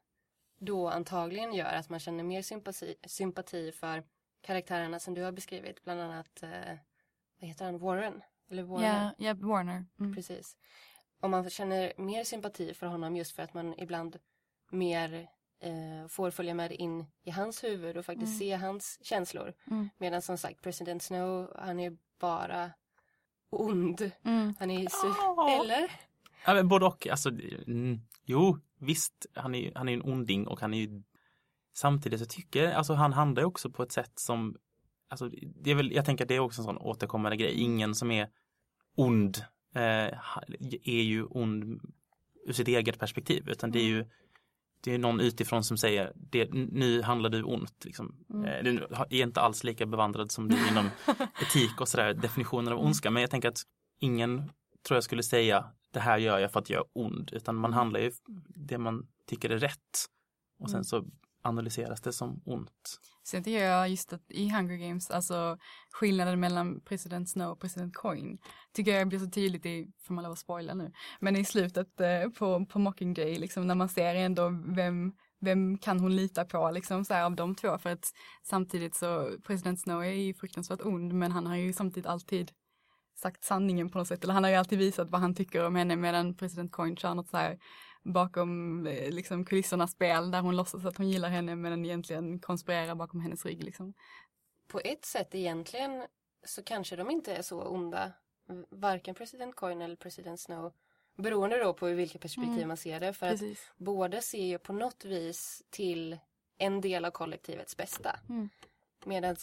då 0.58 0.88
antagligen 0.88 1.52
gör 1.54 1.72
att 1.72 1.88
man 1.88 2.00
känner 2.00 2.24
mer 2.24 2.42
sympati, 2.42 2.94
sympati 3.06 3.72
för 3.72 4.02
karaktärerna 4.40 4.98
som 4.98 5.14
du 5.14 5.22
har 5.22 5.32
beskrivit, 5.32 5.84
bland 5.84 6.00
annat 6.00 6.42
eh, 6.42 6.76
vad 7.40 7.48
heter 7.48 7.64
han, 7.64 7.78
Warren? 7.78 8.22
Eller 8.50 8.62
Warner? 8.62 9.14
Ja, 9.18 9.26
ja 9.26 9.34
Warner. 9.34 9.84
Mm. 10.00 10.14
Precis. 10.14 10.56
Om 11.20 11.30
man 11.30 11.50
känner 11.50 11.92
mer 11.96 12.24
sympati 12.24 12.74
för 12.74 12.86
honom 12.86 13.16
just 13.16 13.32
för 13.36 13.42
att 13.42 13.54
man 13.54 13.74
ibland 13.78 14.16
mer 14.70 15.28
eh, 15.60 16.08
får 16.08 16.30
följa 16.30 16.54
med 16.54 16.72
in 16.72 17.06
i 17.22 17.30
hans 17.30 17.64
huvud 17.64 17.96
och 17.96 18.04
faktiskt 18.04 18.26
Mm. 18.30 18.38
se 18.38 18.54
hans 18.54 18.98
känslor. 19.02 19.54
Mm. 19.70 19.88
Medan 19.98 20.22
som 20.22 20.38
sagt 20.38 20.62
President 20.62 21.02
Snow, 21.02 21.56
han 21.58 21.80
är 21.80 21.96
bara 22.18 22.70
ond. 23.50 24.10
Mm. 24.22 24.54
Han 24.58 24.70
är 24.70 24.88
så... 24.90 25.06
Ja. 25.18 25.60
Eller? 25.64 25.90
Ja, 26.46 26.54
men 26.54 26.68
både 26.68 26.86
och. 26.86 27.06
Alltså, 27.06 27.28
mm, 27.28 28.00
jo, 28.24 28.58
visst, 28.84 29.26
han 29.34 29.54
är, 29.54 29.72
han 29.74 29.88
är 29.88 29.92
en 29.92 30.02
onding 30.02 30.46
och 30.46 30.60
han 30.60 30.74
är 30.74 30.78
ju 30.78 31.02
samtidigt 31.74 32.20
så 32.20 32.26
tycker 32.26 32.62
jag, 32.62 32.72
alltså 32.72 32.94
han 32.94 33.12
handlar 33.12 33.42
ju 33.42 33.46
också 33.46 33.70
på 33.70 33.82
ett 33.82 33.92
sätt 33.92 34.12
som, 34.14 34.56
alltså 35.08 35.30
det 35.62 35.70
är 35.70 35.74
väl, 35.74 35.92
jag 35.92 36.04
tänker 36.04 36.24
att 36.24 36.28
det 36.28 36.34
är 36.34 36.40
också 36.40 36.60
en 36.60 36.64
sån 36.64 36.78
återkommande 36.78 37.36
grej. 37.36 37.54
Ingen 37.54 37.94
som 37.94 38.10
är 38.10 38.28
ond 38.96 39.44
eh, 39.74 40.18
är 40.82 41.02
ju 41.02 41.24
ond 41.24 41.80
ur 42.46 42.52
sitt 42.52 42.68
eget 42.68 42.98
perspektiv, 42.98 43.48
utan 43.48 43.70
det 43.70 43.78
är 43.78 43.86
ju 43.86 44.06
det 44.84 44.94
är 44.94 44.98
någon 44.98 45.20
utifrån 45.20 45.64
som 45.64 45.76
säger 45.76 46.12
det, 46.14 46.52
nu 46.52 47.02
handlar 47.02 47.30
du 47.30 47.42
ont. 47.42 47.84
Liksom. 47.84 48.14
Mm. 48.30 48.44
Eh, 48.44 48.62
Du 48.62 48.86
är 49.18 49.22
inte 49.22 49.40
alls 49.40 49.64
lika 49.64 49.86
bevandrad 49.86 50.32
som 50.32 50.48
du 50.48 50.68
inom 50.68 50.90
etik 51.42 51.80
och 51.80 51.88
sådär, 51.88 52.14
definitioner 52.14 52.72
av 52.72 52.80
ondska. 52.80 53.10
Men 53.10 53.20
jag 53.20 53.30
tänker 53.30 53.48
att 53.48 53.62
ingen 54.00 54.50
tror 54.86 54.96
jag 54.96 55.04
skulle 55.04 55.22
säga 55.22 55.64
det 55.94 56.00
här 56.00 56.18
gör 56.18 56.38
jag 56.38 56.52
för 56.52 56.60
att 56.60 56.70
jag 56.70 56.80
är 56.80 56.86
ond. 56.92 57.30
Utan 57.32 57.56
man 57.56 57.72
handlar 57.72 58.00
ju 58.00 58.12
det 58.48 58.78
man 58.78 59.06
tycker 59.26 59.50
är 59.50 59.58
rätt. 59.58 60.08
Och 60.58 60.70
sen 60.70 60.76
Mm. 60.76 60.84
så 60.84 61.04
analyseras 61.42 62.00
det 62.00 62.12
som 62.12 62.42
ont. 62.44 63.00
Sen 63.24 63.44
tycker 63.44 63.64
jag 63.64 63.88
just 63.88 64.12
att 64.12 64.30
i 64.30 64.50
Hunger 64.50 64.76
Games, 64.76 65.10
alltså 65.10 65.58
skillnaden 65.90 66.40
mellan 66.40 66.80
President 66.80 67.28
Snow 67.28 67.50
och 67.50 67.60
President 67.60 67.94
Coin, 67.96 68.38
tycker 68.72 68.98
jag 68.98 69.08
blir 69.08 69.18
så 69.18 69.30
tydligt 69.30 69.66
i, 69.66 69.92
får 70.02 70.14
man 70.14 70.24
lov 70.24 70.32
att 70.32 70.38
spoila 70.38 70.74
nu, 70.74 70.92
men 71.20 71.36
i 71.36 71.44
slutet 71.44 72.00
eh, 72.00 72.28
på, 72.38 72.66
på 72.66 72.78
Mockingjay, 72.78 73.38
liksom 73.38 73.66
när 73.66 73.74
man 73.74 73.88
ser 73.88 74.14
ändå 74.14 74.48
vem, 74.76 75.12
vem 75.40 75.78
kan 75.78 76.00
hon 76.00 76.16
lita 76.16 76.44
på 76.44 76.70
liksom 76.70 77.04
så 77.04 77.14
här, 77.14 77.24
av 77.24 77.36
de 77.36 77.54
två, 77.54 77.78
för 77.78 77.90
att 77.90 78.12
samtidigt 78.42 78.94
så, 78.94 79.30
President 79.46 79.80
Snow 79.80 80.04
är 80.04 80.12
ju 80.12 80.34
fruktansvärt 80.34 80.80
ond, 80.84 81.12
men 81.12 81.32
han 81.32 81.46
har 81.46 81.56
ju 81.56 81.72
samtidigt 81.72 82.06
alltid 82.06 82.52
sagt 83.14 83.44
sanningen 83.44 83.90
på 83.90 83.98
något 83.98 84.08
sätt, 84.08 84.24
eller 84.24 84.34
han 84.34 84.44
har 84.44 84.50
ju 84.50 84.56
alltid 84.56 84.78
visat 84.78 85.10
vad 85.10 85.20
han 85.20 85.34
tycker 85.34 85.66
om 85.66 85.74
henne 85.76 85.96
medan 85.96 86.34
President 86.34 86.72
Coin 86.72 86.96
kör 86.96 87.14
något 87.14 87.28
så 87.28 87.36
här 87.36 87.58
bakom 88.02 88.86
eh, 88.86 89.10
liksom 89.10 89.44
kulissernas 89.44 89.92
spel 89.92 90.30
där 90.30 90.40
hon 90.40 90.56
låtsas 90.56 90.84
att 90.84 90.96
hon 90.96 91.08
gillar 91.10 91.28
henne 91.28 91.56
men 91.56 91.84
egentligen 91.84 92.38
konspirerar 92.40 92.94
bakom 92.94 93.20
hennes 93.20 93.46
rygg 93.46 93.64
liksom. 93.64 93.94
På 94.68 94.80
ett 94.84 95.04
sätt 95.04 95.34
egentligen 95.34 96.02
så 96.44 96.62
kanske 96.62 96.96
de 96.96 97.10
inte 97.10 97.34
är 97.36 97.42
så 97.42 97.62
onda. 97.62 98.12
Varken 98.70 99.14
President 99.14 99.56
Coin 99.56 99.82
eller 99.82 99.96
President 99.96 100.40
Snow. 100.40 100.72
Beroende 101.16 101.58
då 101.58 101.74
på 101.74 101.86
vilka 101.86 102.18
perspektiv 102.18 102.54
Mm. 102.56 102.68
man 102.68 102.76
ser 102.76 103.00
det. 103.00 103.12
För 103.12 103.26
att 103.26 103.32
Precis. 103.32 103.72
båda 103.76 104.20
ser 104.20 104.44
ju 104.46 104.58
på 104.58 104.72
något 104.72 105.04
vis 105.04 105.62
till 105.70 106.18
en 106.58 106.80
del 106.80 107.04
av 107.04 107.10
kollektivets 107.10 107.76
bästa. 107.76 108.20
Mm. 108.28 108.48
Medan 109.04 109.36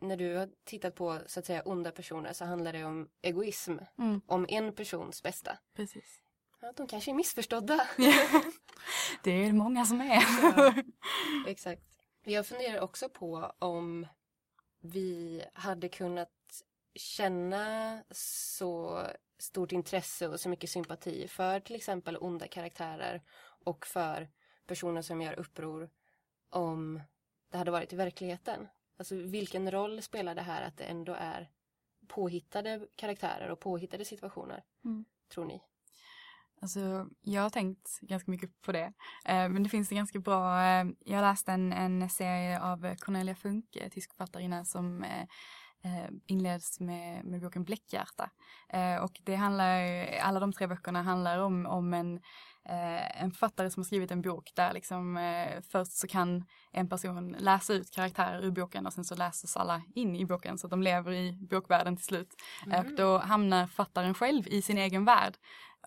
när 0.00 0.16
du 0.16 0.36
har 0.36 0.48
tittat 0.64 0.94
på 0.94 1.20
så 1.26 1.40
att 1.40 1.46
säga 1.46 1.62
onda 1.62 1.90
personer 1.90 2.32
så 2.32 2.44
handlar 2.44 2.72
det 2.72 2.84
om 2.84 3.08
egoism. 3.22 3.78
Mm, 3.98 4.20
Om 4.26 4.46
en 4.48 4.72
persons 4.74 5.22
bästa. 5.22 5.58
precis. 5.76 6.22
Ja, 6.60 6.72
de 6.76 6.86
kanske 6.86 7.10
är 7.10 7.14
missförstådda. 7.14 7.86
Det 9.24 9.30
är 9.30 9.52
många 9.52 9.84
som 9.84 10.00
är. 10.00 10.22
Ja. 10.42 10.74
Exakt. 11.46 11.82
Jag 12.24 12.46
funderar 12.46 12.80
också 12.80 13.08
på 13.08 13.52
om 13.58 14.06
vi 14.80 15.44
hade 15.54 15.88
kunnat 15.88 16.28
känna 16.94 18.02
så 18.10 19.00
stort 19.38 19.72
intresse 19.72 20.28
och 20.28 20.40
så 20.40 20.48
mycket 20.48 20.70
sympati 20.70 21.28
för 21.28 21.60
till 21.60 21.76
exempel 21.76 22.16
onda 22.16 22.48
karaktärer 22.48 23.22
och 23.64 23.86
för 23.86 24.28
personer 24.66 25.02
som 25.02 25.22
gör 25.22 25.38
uppror 25.38 25.90
om 26.50 27.02
det 27.50 27.58
hade 27.58 27.70
varit 27.70 27.92
i 27.92 27.96
verkligheten. 27.96 28.68
Alltså 29.00 29.14
vilken 29.14 29.70
roll 29.70 30.02
spelar 30.02 30.34
det 30.34 30.42
här 30.42 30.62
att 30.62 30.76
det 30.76 30.84
ändå 30.84 31.12
är 31.12 31.50
påhittade 32.08 32.86
karaktärer 32.96 33.50
och 33.50 33.60
påhittade 33.60 34.04
situationer, 34.04 34.62
Mm. 34.84 35.04
tror 35.34 35.44
ni? 35.44 35.62
Alltså, 36.62 37.06
jag 37.20 37.42
har 37.42 37.50
tänkt 37.50 38.00
ganska 38.00 38.30
mycket 38.30 38.60
på 38.62 38.72
det. 38.72 38.92
Eh, 39.24 39.48
men 39.48 39.62
det 39.62 39.68
finns 39.68 39.90
en 39.90 39.96
ganska 39.96 40.18
bra, 40.18 40.62
eh, 40.62 40.84
jag 40.98 41.20
läste 41.20 41.52
en, 41.52 41.72
en 41.72 42.10
serie 42.10 42.60
av 42.60 42.96
Cornelia 42.96 43.34
Funke, 43.34 43.90
tysk 43.90 44.10
författarinna 44.10 44.64
som 44.64 45.02
eh, 45.04 45.26
eh, 45.84 46.10
inleds 46.26 46.80
med, 46.80 47.24
med 47.24 47.40
boken 47.40 47.64
Bläckhjärta. 47.64 48.30
Eh, 48.68 48.96
och 48.96 49.20
det 49.24 49.34
handlar, 49.34 50.06
alla 50.22 50.40
de 50.40 50.52
tre 50.52 50.66
böckerna 50.66 51.02
handlar 51.02 51.38
om, 51.38 51.66
om 51.66 51.94
en, 51.94 52.16
eh, 52.64 53.22
en 53.22 53.30
författare 53.30 53.70
som 53.70 53.80
har 53.80 53.84
skrivit 53.84 54.10
en 54.10 54.22
bok 54.22 54.52
där 54.54 54.72
liksom 54.72 55.16
eh, 55.16 55.60
först 55.72 55.92
så 55.92 56.08
kan 56.08 56.44
en 56.72 56.88
person 56.88 57.36
läsa 57.38 57.72
ut 57.72 57.90
karaktärer 57.90 58.44
ur 58.44 58.50
boken 58.50 58.86
och 58.86 58.92
sen 58.92 59.04
så 59.04 59.14
läses 59.14 59.56
alla 59.56 59.82
in 59.94 60.16
i 60.16 60.26
boken 60.26 60.58
så 60.58 60.66
att 60.66 60.70
de 60.70 60.82
lever 60.82 61.12
i 61.12 61.32
bokvärlden 61.50 61.96
till 61.96 62.06
slut. 62.06 62.34
Mm. 62.66 62.86
Och 62.86 62.92
då 62.96 63.18
hamnar 63.18 63.66
författaren 63.66 64.14
själv 64.14 64.48
i 64.48 64.62
sin 64.62 64.78
egen 64.78 65.04
värld. 65.04 65.36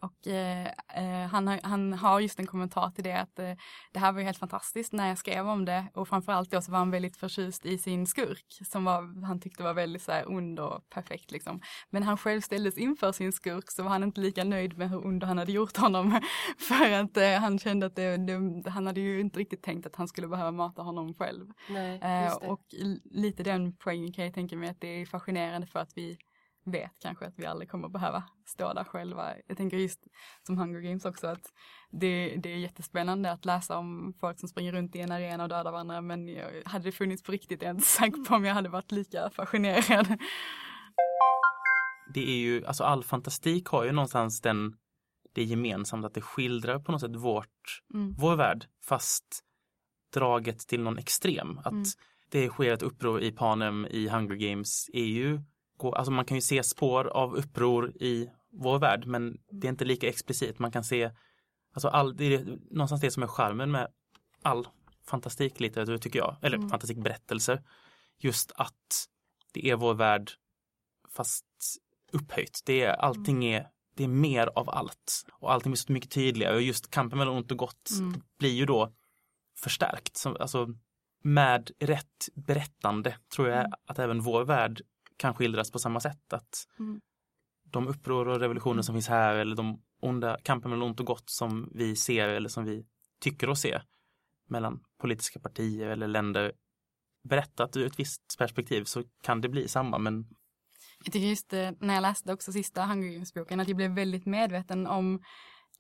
Och 0.04 0.28
eh, 0.28 0.68
eh, 0.96 1.28
han, 1.28 1.48
har, 1.48 1.60
han 1.64 1.94
har 1.94 2.20
just 2.20 2.40
en 2.40 2.48
kommentar 2.48 2.92
till 2.92 3.04
det 3.04 3.20
att 3.20 3.40
eh, 3.40 3.52
det 3.94 4.00
här 4.00 4.12
var 4.12 4.20
ju 4.20 4.26
helt 4.26 4.38
fantastiskt 4.38 4.94
när 4.94 5.08
jag 5.08 5.18
skrev 5.18 5.48
om 5.48 5.66
det 5.66 5.86
och 5.94 6.08
framförallt 6.08 6.52
då 6.52 6.62
så 6.62 6.72
var 6.72 6.80
han 6.80 6.92
väldigt 6.92 7.18
förtjust 7.18 7.66
i 7.66 7.78
sin 7.78 8.08
skurk 8.08 8.46
som 8.66 8.86
var, 8.86 9.26
han 9.26 9.40
tyckte 9.40 9.64
var 9.64 9.74
väldigt 9.74 10.02
så 10.02 10.12
här 10.12 10.32
ond 10.32 10.60
och 10.60 10.90
perfekt 10.90 11.32
liksom. 11.32 11.62
Men 11.90 12.04
han 12.04 12.18
själv 12.18 12.42
ställdes 12.42 12.78
inför 12.78 13.12
sin 13.12 13.32
skurk 13.32 13.72
så 13.72 13.84
var 13.84 13.90
han 13.90 14.04
inte 14.04 14.22
lika 14.22 14.44
nöjd 14.44 14.78
med 14.78 14.90
hur 14.90 15.06
ond 15.06 15.24
han 15.24 15.38
hade 15.38 15.52
gjort 15.52 15.78
honom 15.78 16.22
för 16.58 16.92
att 16.92 17.18
eh, 17.18 17.34
han 17.34 17.60
kände 17.60 17.86
att 17.86 17.96
det, 17.96 18.18
det, 18.18 18.70
han 18.70 18.88
hade 18.88 19.02
ju 19.02 19.20
inte 19.20 19.40
riktigt 19.40 19.64
tänkt 19.64 19.86
att 19.86 19.96
han 19.96 20.08
skulle 20.08 20.28
behöva 20.28 20.52
mata 20.52 20.82
honom 20.82 21.14
själv. 21.14 21.52
Nej, 21.70 22.00
Eh, 22.04 22.34
och 22.36 22.62
lite 23.04 23.44
den 23.44 23.76
poängen 23.76 24.14
kan 24.14 24.26
jag 24.26 24.34
tänka 24.34 24.56
mig 24.56 24.70
att 24.70 24.82
det 24.82 25.02
är 25.02 25.06
fascinerande 25.06 25.68
för 25.68 25.80
att 25.80 25.92
vi 25.96 26.18
vet 26.66 26.92
kanske 27.00 27.26
att 27.26 27.34
vi 27.38 27.46
aldrig 27.46 27.70
kommer 27.70 27.90
behöva 27.90 28.24
stå 28.46 28.74
där 28.74 28.84
själva. 28.84 29.34
Jag 29.48 29.58
tänker 29.58 29.78
just 29.78 30.08
som 30.48 30.58
Hunger 30.58 30.80
Games 30.80 31.06
också 31.06 31.28
att 31.28 31.54
det, 31.92 32.36
det 32.36 32.54
är 32.54 32.58
jättespännande 32.58 33.32
att 33.32 33.46
läsa 33.46 33.78
om 33.78 34.14
folk 34.20 34.40
som 34.40 34.50
springer 34.50 34.72
runt 34.72 34.96
i 34.96 35.00
en 35.00 35.12
arena 35.12 35.44
och 35.44 35.50
dödar 35.50 35.72
varandra 35.72 36.02
men 36.02 36.28
jag, 36.28 36.50
hade 36.66 36.86
det 36.86 36.92
funnits 36.92 37.24
på 37.24 37.32
riktigt 37.32 37.62
är 37.62 37.66
jag 37.66 37.76
inte 37.76 37.88
säker 37.88 38.24
på 38.24 38.36
om 38.36 38.46
jag 38.46 38.54
hade 38.54 38.70
varit 38.70 38.92
lika 38.92 39.30
fascinerad. 39.30 40.08
Det 42.14 42.30
är 42.30 42.38
ju, 42.38 42.66
alltså 42.66 42.84
all 42.84 43.04
fantastik 43.04 43.68
har 43.68 43.84
ju 43.84 43.92
någonstans 43.92 44.42
den 44.42 44.76
det 45.34 45.44
gemensamt 45.44 46.06
att 46.06 46.14
det 46.14 46.22
skildrar 46.22 46.80
på 46.80 46.92
något 46.92 47.02
sätt 47.02 47.16
vårt, 47.16 47.82
mm. 47.94 48.16
vår 48.18 48.36
värld 48.36 48.66
fast 48.86 49.44
draget 50.14 50.60
till 50.60 50.82
någon 50.82 50.98
extrem. 50.98 51.58
Att 51.58 51.72
mm. 51.72 51.84
det 52.30 52.50
sker 52.50 52.74
ett 52.74 52.84
uppror 52.84 53.22
i 53.22 53.32
Panem 53.32 53.86
i 53.86 54.08
Hunger 54.08 54.36
Games 54.36 54.90
är 54.94 55.06
ju, 55.06 55.42
alltså 55.92 56.12
man 56.12 56.26
kan 56.26 56.38
ju 56.38 56.42
se 56.42 56.64
spår 56.64 57.08
av 57.08 57.36
uppror 57.36 57.90
i 57.90 58.30
vår 58.52 58.80
värld 58.80 59.06
men 59.06 59.38
det 59.52 59.68
är 59.68 59.70
inte 59.70 59.86
lika 59.86 60.08
explicit. 60.08 60.60
Man 60.60 60.72
kan 60.72 60.84
se, 60.84 61.12
alltså 61.74 61.88
all, 61.88 62.16
det 62.16 62.36
är 62.36 62.58
någonstans 62.72 63.02
det 63.02 63.12
som 63.12 63.24
är 63.24 63.28
charmen 63.28 63.72
med 63.72 63.88
all 64.42 64.68
fantastiklitteratur 65.08 65.98
tycker 65.98 66.20
jag, 66.20 66.38
eller 66.42 66.58
mm. 66.58 66.70
fantastikberättelser. 66.70 67.64
Just 68.18 68.52
att 68.56 69.08
det 69.54 69.70
är 69.70 69.76
vår 69.76 69.94
värld 69.94 70.32
fast 71.16 71.46
upphöjt. 72.12 72.62
Det 72.66 72.84
är, 72.84 72.94
allting 72.94 73.46
är 73.46 73.68
det 73.96 74.04
är 74.04 74.08
mer 74.08 74.50
av 74.56 74.70
allt. 74.70 75.26
Och 75.32 75.54
allting 75.54 75.72
blir 75.72 75.78
så 75.78 75.92
mycket 75.92 76.12
tydligare 76.12 76.56
och 76.56 76.62
just 76.62 76.92
kampen 76.92 77.20
mellan 77.20 77.36
ont 77.36 77.52
och 77.52 77.58
gott 77.58 77.90
mm. 78.00 78.22
blir 78.40 78.54
ju 78.54 78.66
då 78.66 78.94
förstärkt. 79.58 80.18
Så, 80.18 80.36
alltså, 80.36 80.68
med 81.24 81.72
rätt 81.80 82.30
berättande 82.34 83.18
tror 83.36 83.50
jag 83.50 83.60
mm. 83.60 83.72
att 83.88 84.00
även 84.00 84.22
vår 84.22 84.46
värld 84.46 84.82
kan 85.18 85.34
skildras 85.34 85.72
på 85.72 85.80
samma 85.80 86.00
sätt. 86.00 86.34
Att 86.34 86.68
mm. 86.80 87.02
De 87.64 87.88
uppror 87.88 88.28
och 88.28 88.40
revolutioner 88.40 88.82
som 88.82 88.96
finns 88.96 89.08
här 89.08 89.36
eller 89.36 89.56
de 89.56 89.82
onda 90.00 90.38
kampen 90.44 90.72
mellan 90.72 90.88
ont 90.88 91.00
och 91.00 91.06
gott 91.06 91.30
som 91.30 91.70
vi 91.74 91.96
ser 91.96 92.30
eller 92.30 92.50
som 92.50 92.66
vi 92.66 92.86
tycker 93.20 93.50
oss 93.50 93.62
se 93.62 93.82
mellan 94.50 94.84
politiska 95.02 95.40
partier 95.40 95.88
eller 95.88 96.08
länder 96.08 96.52
berättat 97.24 97.78
ur 97.78 97.86
ett 97.86 98.00
visst 98.00 98.36
perspektiv 98.38 98.84
så 98.84 99.04
kan 99.22 99.42
det 99.42 99.50
bli 99.50 99.68
samma 99.68 99.98
men 99.98 100.28
jag 101.04 101.14
tycker 101.14 101.28
just 101.28 101.54
eh, 101.54 101.72
när 101.80 101.94
jag 101.94 102.02
läste 102.02 102.34
också 102.34 102.52
sista 102.52 102.86
Hunger 102.86 103.14
Games-boken 103.14 103.60
att 103.60 103.68
jag 103.68 103.78
blev 103.78 103.92
väldigt 103.92 104.26
medveten 104.26 104.88
om 104.88 105.22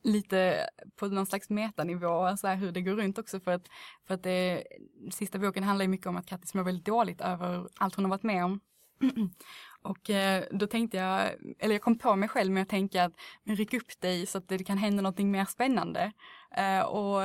lite 0.04 0.70
på 0.96 1.08
någon 1.08 1.26
slags 1.26 1.50
metanivå, 1.50 2.38
så 2.38 2.48
här, 2.48 2.56
hur 2.56 2.72
det 2.72 2.82
går 2.82 2.94
runt 2.94 3.18
också 3.18 3.40
för 3.40 3.52
att, 3.52 3.68
för 4.08 4.14
att 4.14 4.24
det, 4.24 4.64
sista 5.12 5.40
boken 5.40 5.64
handlar 5.64 5.88
mycket 5.88 6.08
om 6.08 6.18
att 6.18 6.26
Kattis 6.26 6.54
mår 6.54 6.64
väldigt 6.64 6.86
dåligt 6.86 7.22
över 7.22 7.68
allt 7.76 7.96
hon 7.96 8.06
har 8.06 8.10
varit 8.10 8.24
med 8.24 8.46
om. 8.46 8.60
Och 9.82 10.10
eh, 10.10 10.44
då 10.52 10.68
tänkte 10.68 10.98
jag, 10.98 11.32
eller 11.60 11.76
jag 11.76 11.82
kom 11.82 11.98
på 11.98 12.16
mig 12.16 12.30
själv 12.30 12.52
med 12.52 12.64
att 12.64 12.70
tänka 12.70 13.04
att 13.04 13.14
ryck 13.46 13.74
upp 13.74 14.02
dig 14.02 14.26
så 14.26 14.38
att 14.38 14.48
det 14.48 14.64
kan 14.64 14.78
hända 14.78 15.02
någonting 15.02 15.32
mer 15.32 15.46
spännande. 15.46 16.12
Eh, 16.58 16.80
och 16.80 17.22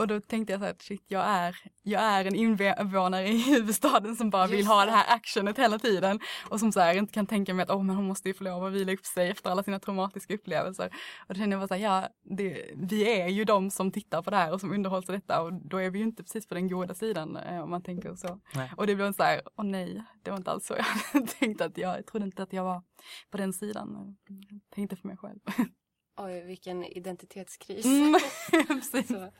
och 0.00 0.06
då 0.06 0.20
tänkte 0.20 0.52
jag 0.52 0.60
så 0.60 0.66
här, 0.66 0.74
shit, 0.78 1.04
jag 1.08 1.24
är, 1.24 1.56
jag 1.82 2.02
är 2.02 2.24
en 2.24 2.34
invånare 2.34 3.28
i 3.28 3.42
huvudstaden 3.50 4.16
som 4.16 4.30
bara 4.30 4.42
Just 4.42 4.54
vill 4.54 4.66
ha 4.66 4.84
det 4.84 4.90
här 4.90 5.16
actionet 5.16 5.58
hela 5.58 5.78
tiden. 5.78 6.20
Och 6.48 6.60
som 6.60 6.72
så 6.72 6.80
här 6.80 6.94
inte 6.94 7.12
kan 7.12 7.26
tänka 7.26 7.54
mig 7.54 7.62
att 7.62 7.70
oh, 7.70 7.82
men 7.82 7.96
hon 7.96 8.04
måste 8.04 8.28
ju 8.28 8.34
få 8.34 8.44
lov 8.44 8.64
att 8.64 8.72
vila 8.72 8.92
upp 8.92 9.06
sig 9.06 9.30
efter 9.30 9.50
alla 9.50 9.62
sina 9.62 9.78
traumatiska 9.78 10.34
upplevelser. 10.34 10.90
Och 11.28 11.34
då 11.34 11.38
kände 11.38 11.54
jag 11.54 11.60
bara 11.60 11.68
så 11.68 11.74
här, 11.74 11.82
ja, 11.82 12.08
det, 12.22 12.70
vi 12.76 13.20
är 13.20 13.28
ju 13.28 13.44
de 13.44 13.70
som 13.70 13.92
tittar 13.92 14.22
på 14.22 14.30
det 14.30 14.36
här 14.36 14.52
och 14.52 14.60
som 14.60 14.72
underhålls 14.72 15.08
av 15.08 15.14
detta 15.14 15.42
och 15.42 15.52
då 15.52 15.76
är 15.76 15.90
vi 15.90 15.98
ju 15.98 16.04
inte 16.04 16.22
precis 16.22 16.46
på 16.46 16.54
den 16.54 16.68
goda 16.68 16.94
sidan 16.94 17.36
eh, 17.36 17.62
om 17.62 17.70
man 17.70 17.82
tänker 17.82 18.14
så. 18.14 18.40
Nej. 18.54 18.72
Och 18.76 18.86
det 18.86 18.94
blev 18.94 19.12
så 19.12 19.22
här, 19.22 19.40
åh 19.56 19.64
oh, 19.64 19.68
nej, 19.68 20.02
det 20.22 20.30
var 20.30 20.38
inte 20.38 20.50
alls 20.50 20.66
så 20.66 20.74
jag 20.74 20.84
hade 21.12 21.26
tänkt 21.26 21.60
att 21.60 21.78
jag, 21.78 21.98
jag 21.98 22.06
trodde 22.06 22.24
inte 22.24 22.42
att 22.42 22.52
jag 22.52 22.64
var 22.64 22.82
på 23.30 23.36
den 23.36 23.52
sidan. 23.52 24.16
Jag 24.28 24.60
tänkte 24.74 24.96
för 24.96 25.08
mig 25.08 25.16
själv. 25.16 25.38
Oj, 26.22 26.40
vilken 26.40 26.84
identitetskris. 26.84 27.84
Mm, 27.84 28.20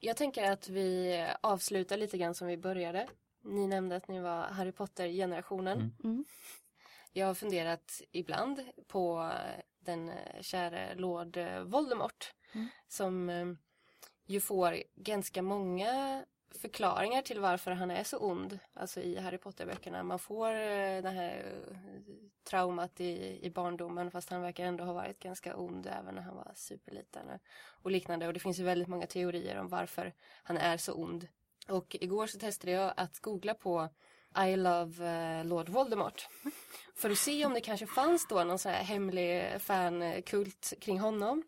jag 0.00 0.16
tänker 0.16 0.50
att 0.50 0.68
vi 0.68 1.26
avslutar 1.40 1.96
lite 1.96 2.18
grann 2.18 2.34
som 2.34 2.46
vi 2.46 2.56
började. 2.56 3.08
Ni 3.44 3.66
nämnde 3.66 3.96
att 3.96 4.08
ni 4.08 4.20
var 4.20 4.42
Harry 4.42 4.72
Potter-generationen. 4.72 5.78
Mm. 5.78 5.92
Mm. 6.04 6.24
Jag 7.12 7.26
har 7.26 7.34
funderat 7.34 8.02
ibland 8.12 8.60
på 8.86 9.32
den 9.78 10.10
käre 10.40 10.94
Lord 10.94 11.38
Voldemort 11.64 12.34
mm. 12.52 12.68
som 12.88 13.28
eh, 13.30 13.46
ju 14.26 14.40
får 14.40 14.82
ganska 14.94 15.42
många 15.42 16.24
förklaringar 16.54 17.22
till 17.22 17.40
varför 17.40 17.70
han 17.70 17.90
är 17.90 18.04
så 18.04 18.18
ond, 18.18 18.58
alltså 18.72 19.00
i 19.00 19.18
Harry 19.18 19.38
Potter-böckerna. 19.38 20.02
Man 20.02 20.18
får 20.18 20.48
eh, 20.48 21.02
det 21.02 21.10
här 21.10 21.62
eh, 21.70 22.21
traumat 22.44 23.00
i, 23.00 23.38
i 23.42 23.50
barndomen 23.50 24.10
fast 24.10 24.30
han 24.30 24.42
verkar 24.42 24.64
ändå 24.64 24.84
ha 24.84 24.92
varit 24.92 25.18
ganska 25.18 25.56
ond 25.56 25.86
även 25.86 26.14
när 26.14 26.22
han 26.22 26.36
var 26.36 26.52
superliten 26.54 27.26
och 27.64 27.90
liknande. 27.90 28.26
Och 28.26 28.32
det 28.32 28.40
finns 28.40 28.60
ju 28.60 28.64
väldigt 28.64 28.88
många 28.88 29.06
teorier 29.06 29.60
om 29.60 29.68
varför 29.68 30.12
han 30.42 30.56
är 30.56 30.76
så 30.76 30.92
ond. 30.92 31.28
Och 31.68 31.96
igår 32.00 32.26
så 32.26 32.38
testade 32.38 32.72
jag 32.72 32.94
att 32.96 33.20
googla 33.20 33.54
på 33.54 33.88
I 34.46 34.56
love 34.56 35.40
uh, 35.40 35.46
Lord 35.46 35.68
Voldemort. 35.68 36.28
För 36.96 37.10
att 37.10 37.18
se 37.18 37.46
om 37.46 37.54
det 37.54 37.60
kanske 37.60 37.86
fanns 37.86 38.28
då 38.28 38.44
någon 38.44 38.58
sån 38.58 38.72
här 38.72 38.84
hemlig 38.84 39.60
fankult 39.60 40.72
kring 40.80 41.00
honom. 41.00 41.42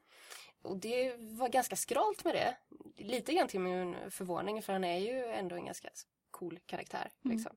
Och 0.63 0.77
det 0.77 1.15
var 1.19 1.49
ganska 1.49 1.77
skralt 1.77 2.25
med 2.25 2.35
det. 2.35 2.57
Lite 2.97 3.35
grann 3.35 3.49
till 3.49 3.61
min 3.61 3.97
förvåning 4.11 4.63
för 4.63 4.73
han 4.73 4.85
är 4.85 4.99
ju 4.99 5.25
ändå 5.25 5.57
en 5.57 5.65
ganska 5.65 5.89
cool 6.31 6.59
karaktär. 6.67 7.11
Mm. 7.25 7.37
Liksom. 7.37 7.57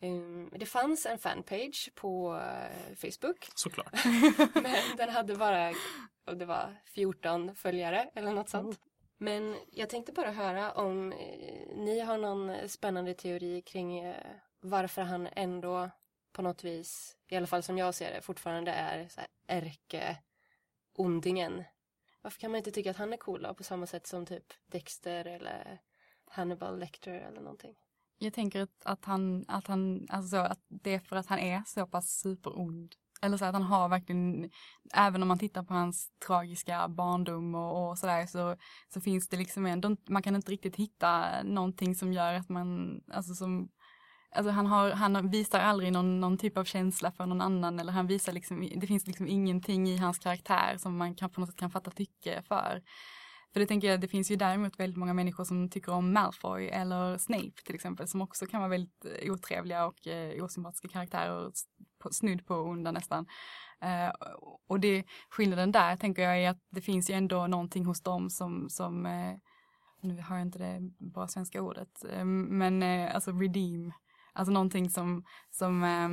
Um, 0.00 0.50
det 0.56 0.66
fanns 0.66 1.06
en 1.06 1.18
fanpage 1.18 1.90
på 1.94 2.32
uh, 2.32 2.94
Facebook. 2.94 3.48
Såklart. 3.54 4.04
men 4.54 4.96
den 4.96 5.08
hade 5.08 5.36
bara, 5.36 5.72
det 6.36 6.44
var 6.44 6.76
14 6.84 7.54
följare 7.54 8.10
eller 8.14 8.32
något 8.32 8.48
sånt. 8.48 8.64
Mm. 8.64 8.76
Men 9.20 9.56
jag 9.72 9.90
tänkte 9.90 10.12
bara 10.12 10.30
höra 10.30 10.72
om 10.72 11.12
uh, 11.12 11.18
ni 11.76 12.00
har 12.00 12.18
någon 12.18 12.68
spännande 12.68 13.14
teori 13.14 13.62
kring 13.62 14.06
uh, 14.06 14.14
varför 14.60 15.02
han 15.02 15.28
ändå 15.32 15.90
på 16.32 16.42
något 16.42 16.64
vis, 16.64 17.16
i 17.28 17.36
alla 17.36 17.46
fall 17.46 17.62
som 17.62 17.78
jag 17.78 17.94
ser 17.94 18.12
det, 18.12 18.20
fortfarande 18.20 18.70
är 18.70 19.08
så 19.08 19.20
ärke-ondingen 19.46 21.64
varför 22.22 22.40
kan 22.40 22.50
man 22.50 22.58
inte 22.58 22.70
tycka 22.70 22.90
att 22.90 22.96
han 22.96 23.12
är 23.12 23.16
cool 23.16 23.42
då, 23.42 23.54
på 23.54 23.64
samma 23.64 23.86
sätt 23.86 24.06
som 24.06 24.26
typ 24.26 24.52
Dexter 24.66 25.24
eller 25.24 25.78
Hannibal 26.24 26.78
Lecter 26.78 27.12
eller 27.12 27.40
någonting? 27.40 27.76
Jag 28.18 28.32
tänker 28.32 28.62
att, 28.62 28.82
att 28.84 29.04
han, 29.04 29.44
att 29.48 29.66
han, 29.66 30.06
alltså 30.08 30.30
så, 30.30 30.36
att 30.36 30.60
det 30.68 30.94
är 30.94 30.98
för 30.98 31.16
att 31.16 31.26
han 31.26 31.38
är 31.38 31.62
så 31.66 31.86
pass 31.86 32.20
superond. 32.20 32.94
Eller 33.22 33.36
så 33.36 33.44
att 33.44 33.52
han 33.52 33.62
har 33.62 33.88
verkligen, 33.88 34.50
även 34.94 35.22
om 35.22 35.28
man 35.28 35.38
tittar 35.38 35.62
på 35.62 35.74
hans 35.74 36.10
tragiska 36.26 36.88
barndom 36.88 37.54
och, 37.54 37.90
och 37.90 37.98
sådär 37.98 38.26
så, 38.26 38.56
så 38.94 39.00
finns 39.00 39.28
det 39.28 39.36
liksom 39.36 39.66
en, 39.66 39.96
man 40.08 40.22
kan 40.22 40.36
inte 40.36 40.52
riktigt 40.52 40.76
hitta 40.76 41.42
någonting 41.42 41.94
som 41.94 42.12
gör 42.12 42.34
att 42.34 42.48
man, 42.48 43.00
alltså 43.12 43.34
som 43.34 43.68
Alltså 44.30 44.50
han, 44.50 44.66
har, 44.66 44.90
han 44.90 45.30
visar 45.30 45.60
aldrig 45.60 45.92
någon, 45.92 46.20
någon 46.20 46.38
typ 46.38 46.58
av 46.58 46.64
känsla 46.64 47.12
för 47.12 47.26
någon 47.26 47.40
annan 47.40 47.78
eller 47.78 47.92
han 47.92 48.06
visar 48.06 48.32
liksom, 48.32 48.68
det 48.76 48.86
finns 48.86 49.06
liksom 49.06 49.28
ingenting 49.28 49.88
i 49.88 49.96
hans 49.96 50.18
karaktär 50.18 50.76
som 50.78 50.96
man 50.96 51.14
kan, 51.14 51.30
på 51.30 51.40
något 51.40 51.48
sätt 51.48 51.58
kan 51.58 51.70
fatta 51.70 51.90
tycke 51.90 52.42
för. 52.48 52.82
För 53.52 53.60
det 53.60 53.66
tänker 53.66 53.88
jag, 53.88 54.00
det 54.00 54.08
finns 54.08 54.30
ju 54.30 54.36
däremot 54.36 54.80
väldigt 54.80 54.96
många 54.96 55.14
människor 55.14 55.44
som 55.44 55.70
tycker 55.70 55.92
om 55.92 56.12
Malfoy 56.12 56.68
eller 56.68 57.18
Snape 57.18 57.62
till 57.64 57.74
exempel 57.74 58.08
som 58.08 58.22
också 58.22 58.46
kan 58.46 58.60
vara 58.60 58.70
väldigt 58.70 59.04
eh, 59.04 59.32
otrevliga 59.32 59.86
och 59.86 60.06
eh, 60.06 60.44
osympatiska 60.44 60.88
karaktärer, 60.88 61.50
snudd 62.10 62.46
på 62.46 62.54
onda 62.54 62.92
nästan. 62.92 63.26
Uh, 63.84 64.10
och 64.68 64.80
det 64.80 65.04
skillnaden 65.30 65.72
där 65.72 65.96
tänker 65.96 66.22
jag 66.22 66.38
är 66.38 66.50
att 66.50 66.58
det 66.70 66.80
finns 66.80 67.10
ju 67.10 67.14
ändå 67.14 67.46
någonting 67.46 67.84
hos 67.84 68.02
dem 68.02 68.30
som, 68.30 68.70
som 68.70 69.06
uh, 69.06 69.34
nu 70.02 70.22
har 70.22 70.36
jag 70.36 70.46
inte 70.46 70.58
det 70.58 70.80
bra 70.98 71.28
svenska 71.28 71.62
ordet, 71.62 72.04
uh, 72.12 72.24
men 72.24 72.82
alltså 73.12 73.32
redeem 73.32 73.92
Alltså 74.38 74.52
någonting 74.52 74.90
som, 74.90 75.24
som, 75.50 75.84
eh, 75.84 76.08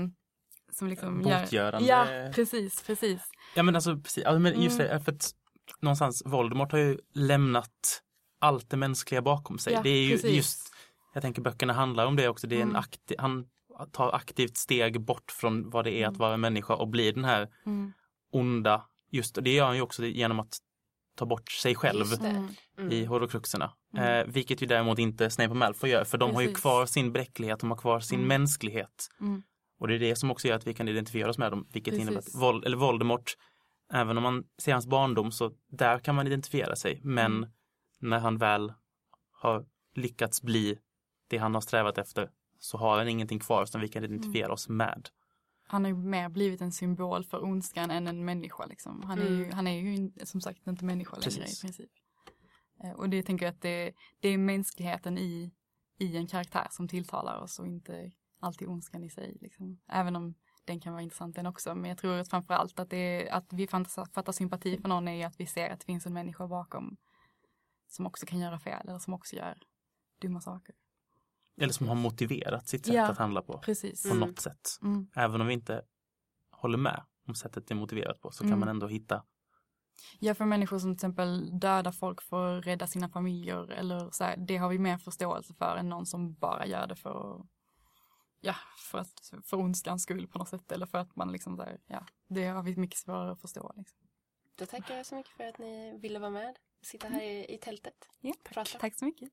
som 0.71 0.87
liksom 0.87 1.21
Botgörande. 1.21 1.87
Gör, 1.87 2.25
ja, 2.25 2.31
precis, 2.33 2.83
precis. 2.83 3.21
Ja 3.55 3.63
men 3.63 3.75
alltså, 3.75 3.97
precis, 3.97 4.23
ja, 4.23 4.39
men 4.39 4.61
just 4.61 4.79
mm. 4.79 4.91
det, 4.91 5.03
för 5.03 5.11
att 5.11 5.31
någonstans, 5.80 6.23
Voldemort 6.25 6.71
har 6.71 6.80
ju 6.80 6.97
lämnat 7.13 8.01
allt 8.39 8.69
det 8.69 8.78
mänskliga 8.78 9.21
bakom 9.21 9.58
sig. 9.58 9.73
Ja, 9.73 9.82
det 9.84 9.89
är 9.89 10.04
ju 10.04 10.12
precis. 10.12 10.36
just, 10.36 10.73
jag 11.13 11.21
tänker 11.21 11.41
böckerna 11.41 11.73
handlar 11.73 12.06
om 12.06 12.15
det 12.15 12.30
också, 12.30 12.47
det 12.47 12.56
är 12.56 12.62
en 12.62 12.69
mm. 12.69 12.75
aktiv, 12.75 13.17
han 13.19 13.45
tar 13.91 14.12
aktivt 14.12 14.58
steg 14.58 15.01
bort 15.01 15.32
från 15.32 15.69
vad 15.69 15.86
det 15.86 15.91
är 15.91 16.04
mm. 16.04 16.12
att 16.12 16.17
vara 16.17 16.38
människa 16.38 16.73
och 16.75 16.88
bli 16.88 17.12
den 17.12 17.25
här 17.25 17.49
mm. 17.65 17.93
onda, 18.32 18.86
just 19.12 19.38
det 19.41 19.54
gör 19.54 19.65
han 19.65 19.75
ju 19.75 19.82
också 19.82 20.06
genom 20.06 20.39
att 20.39 20.58
ta 21.15 21.25
bort 21.25 21.51
sig 21.51 21.75
själv 21.75 22.06
mm. 22.13 22.91
i 22.91 23.06
horrocruxerna. 23.06 23.71
Mm. 23.97 24.28
Eh, 24.28 24.34
vilket 24.34 24.62
ju 24.62 24.65
däremot 24.65 24.99
inte 24.99 25.30
Snape 25.30 25.49
och 25.49 25.56
Malfoy 25.56 25.89
gör 25.89 26.04
för 26.04 26.17
de 26.17 26.30
Precis. 26.30 26.36
har 26.36 26.41
ju 26.41 26.54
kvar 26.54 26.86
sin 26.86 27.12
bräcklighet, 27.12 27.60
de 27.60 27.71
har 27.71 27.78
kvar 27.78 27.99
sin 27.99 28.19
mm. 28.19 28.28
mänsklighet. 28.28 29.08
Mm. 29.21 29.43
Och 29.80 29.88
det 29.88 29.95
är 29.95 29.99
det 29.99 30.15
som 30.15 30.32
också 30.32 30.47
gör 30.47 30.56
att 30.56 30.67
vi 30.67 30.73
kan 30.73 30.88
identifiera 30.88 31.30
oss 31.30 31.38
med 31.38 31.51
dem, 31.51 31.67
vilket 31.73 31.91
Precis. 31.91 32.01
innebär 32.01 32.19
att 32.19 32.36
Vol 32.36 32.63
eller 32.65 32.78
Voldemort, 32.78 33.34
även 33.95 34.17
om 34.17 34.23
man 34.23 34.43
ser 34.58 34.73
hans 34.73 34.88
barndom 34.88 35.31
så 35.31 35.51
där 35.67 35.99
kan 35.99 36.15
man 36.15 36.27
identifiera 36.27 36.75
sig. 36.75 37.01
Men 37.03 37.38
mm. 37.38 37.49
när 37.99 38.19
han 38.19 38.38
väl 38.38 38.73
har 39.31 39.65
lyckats 39.95 40.41
bli 40.41 40.79
det 41.27 41.38
han 41.38 41.53
har 41.53 41.62
strävat 41.62 41.97
efter 41.97 42.29
så 42.60 42.77
har 42.77 42.97
han 42.97 43.08
ingenting 43.08 43.39
kvar 43.39 43.65
som 43.65 43.81
vi 43.81 43.88
kan 43.88 44.03
identifiera 44.03 44.45
mm. 44.45 44.53
oss 44.53 44.69
med. 44.69 45.10
han 45.67 45.84
har 45.84 45.91
ju 45.91 45.97
mer 45.97 46.29
blivit 46.29 46.62
en 46.62 46.71
symbol 46.71 47.23
för 47.23 47.43
ondskan 47.43 47.91
än 47.91 48.08
en 48.08 48.25
människa 48.25 48.65
liksom. 48.65 49.03
Han 49.03 49.19
är 49.19 49.25
ju, 49.25 49.43
Mm. 49.43 49.55
han 49.55 49.67
är 49.67 49.79
ju 49.81 50.12
som 50.23 50.41
sagt 50.41 50.67
inte 50.67 50.86
människa 50.86 51.15
längre 51.15 51.23
Precis. 51.23 51.60
i 51.60 51.62
princip. 51.62 51.91
Eh, 52.84 52.91
Och 52.91 53.10
det 53.10 53.23
tänker 53.23 53.45
jag 53.45 53.53
att 53.53 53.62
det, 53.62 53.93
det 54.19 54.29
är 54.29 54.38
mänskligheten 54.38 55.17
i, 55.17 55.51
i 55.99 56.17
en 56.17 56.27
karaktär 56.27 56.67
som 56.71 56.88
tilltalar 56.88 57.41
oss 57.41 57.60
och 57.60 57.67
inte 57.67 58.12
alltid 58.39 58.67
ondskan 58.67 59.03
i 59.03 59.10
sig 59.10 59.38
liksom. 59.41 59.79
Även 59.88 60.15
om 60.15 60.36
den 60.65 60.80
kan 60.80 60.93
vara 60.93 61.04
intressant 61.04 61.36
den 61.36 61.45
också. 61.45 61.75
Men 61.75 61.89
jag 61.89 61.97
tror 61.97 62.17
att 62.17 62.30
framförallt 62.30 62.80
att, 62.80 62.89
det 62.89 63.30
att 63.30 63.54
vi 63.54 63.67
fattar, 63.67 64.32
sympati 64.32 64.78
för 64.82 64.89
någon 64.89 65.08
är 65.08 65.28
att 65.28 65.39
vi 65.39 65.45
ser 65.45 65.69
att 65.69 65.80
det 65.80 65.86
finns 65.86 66.06
en 66.06 66.13
människa 66.13 66.47
bakom 66.47 66.97
som 67.88 68.06
också 68.08 68.25
kan 68.25 68.39
göra 68.39 68.60
fel 68.60 68.88
eller 68.89 68.99
som 68.99 69.13
också 69.13 69.36
gör 69.36 69.58
dumma 70.21 70.41
saker. 70.41 70.75
Eller 71.58 71.73
som 71.73 71.88
har 71.88 71.95
motiverat 71.95 72.67
sitt 72.67 72.86
sätt 72.86 72.95
Ja. 72.95 73.08
att 73.08 73.17
handla 73.17 73.41
på. 73.41 73.58
Precis. 73.58 74.04
På 74.10 74.15
Mm. 74.15 74.30
något 74.30 74.39
sätt. 74.39 74.69
Mm. 74.82 75.08
Även 75.15 75.41
om 75.41 75.47
vi 75.47 75.54
inte 75.54 75.82
håller 76.51 76.78
med 76.78 77.04
om 77.28 77.36
sättet 77.36 77.67
det 77.67 77.73
är 77.73 77.75
motiverat 77.75 78.21
på 78.21 78.32
så 78.32 78.39
kan 78.43 78.47
Mm. 78.47 78.60
man 78.60 78.69
ändå 78.69 78.88
hitta 78.88 79.23
Ja, 80.19 80.34
för 80.36 80.45
människor 80.45 80.80
som 80.80 80.89
till 80.91 80.95
exempel 80.95 81.60
dödar 81.60 81.91
folk 81.91 82.21
för 82.21 82.58
att 82.60 82.65
rädda 82.65 82.88
sina 82.88 83.10
familjer 83.10 83.71
eller 83.71 84.10
så 84.12 84.23
här, 84.23 84.38
det 84.38 84.58
har 84.58 84.69
vi 84.69 84.80
mer 84.80 84.97
förståelse 84.97 85.54
för 85.54 85.78
än 85.78 85.89
någon 85.89 86.06
som 86.06 86.34
bara 86.34 86.65
gör 86.65 86.88
det 86.88 86.95
för 86.95 87.10
att, 87.39 87.45
ja, 88.39 88.55
för 88.77 88.97
att, 88.97 89.33
för 89.43 89.57
ondskans 89.57 90.03
skull 90.03 90.27
på 90.27 90.37
något 90.37 90.49
sätt 90.49 90.71
eller 90.71 90.85
för 90.85 90.97
att 90.97 91.15
man 91.15 91.31
liksom 91.31 91.55
där, 91.55 91.79
ja, 91.87 92.05
det 92.27 92.45
har 92.45 92.63
vi 92.63 92.75
mycket 92.75 92.97
svårare 92.97 93.31
att 93.31 93.41
förstå 93.41 93.73
liksom. 93.75 93.97
Då 94.55 94.65
tackar 94.65 94.97
jag 94.97 95.05
så 95.05 95.15
mycket 95.15 95.31
för 95.31 95.43
att 95.43 95.57
ni 95.57 95.97
ville 95.97 96.19
vara 96.19 96.31
med. 96.31 96.57
Sitta 96.81 97.07
här 97.07 97.21
i, 97.21 97.53
i 97.53 97.57
tältet. 97.57 98.09
Ja, 98.21 98.33
Prata. 98.43 98.79
tack 98.79 98.95
så 98.95 99.05
mycket. 99.05 99.29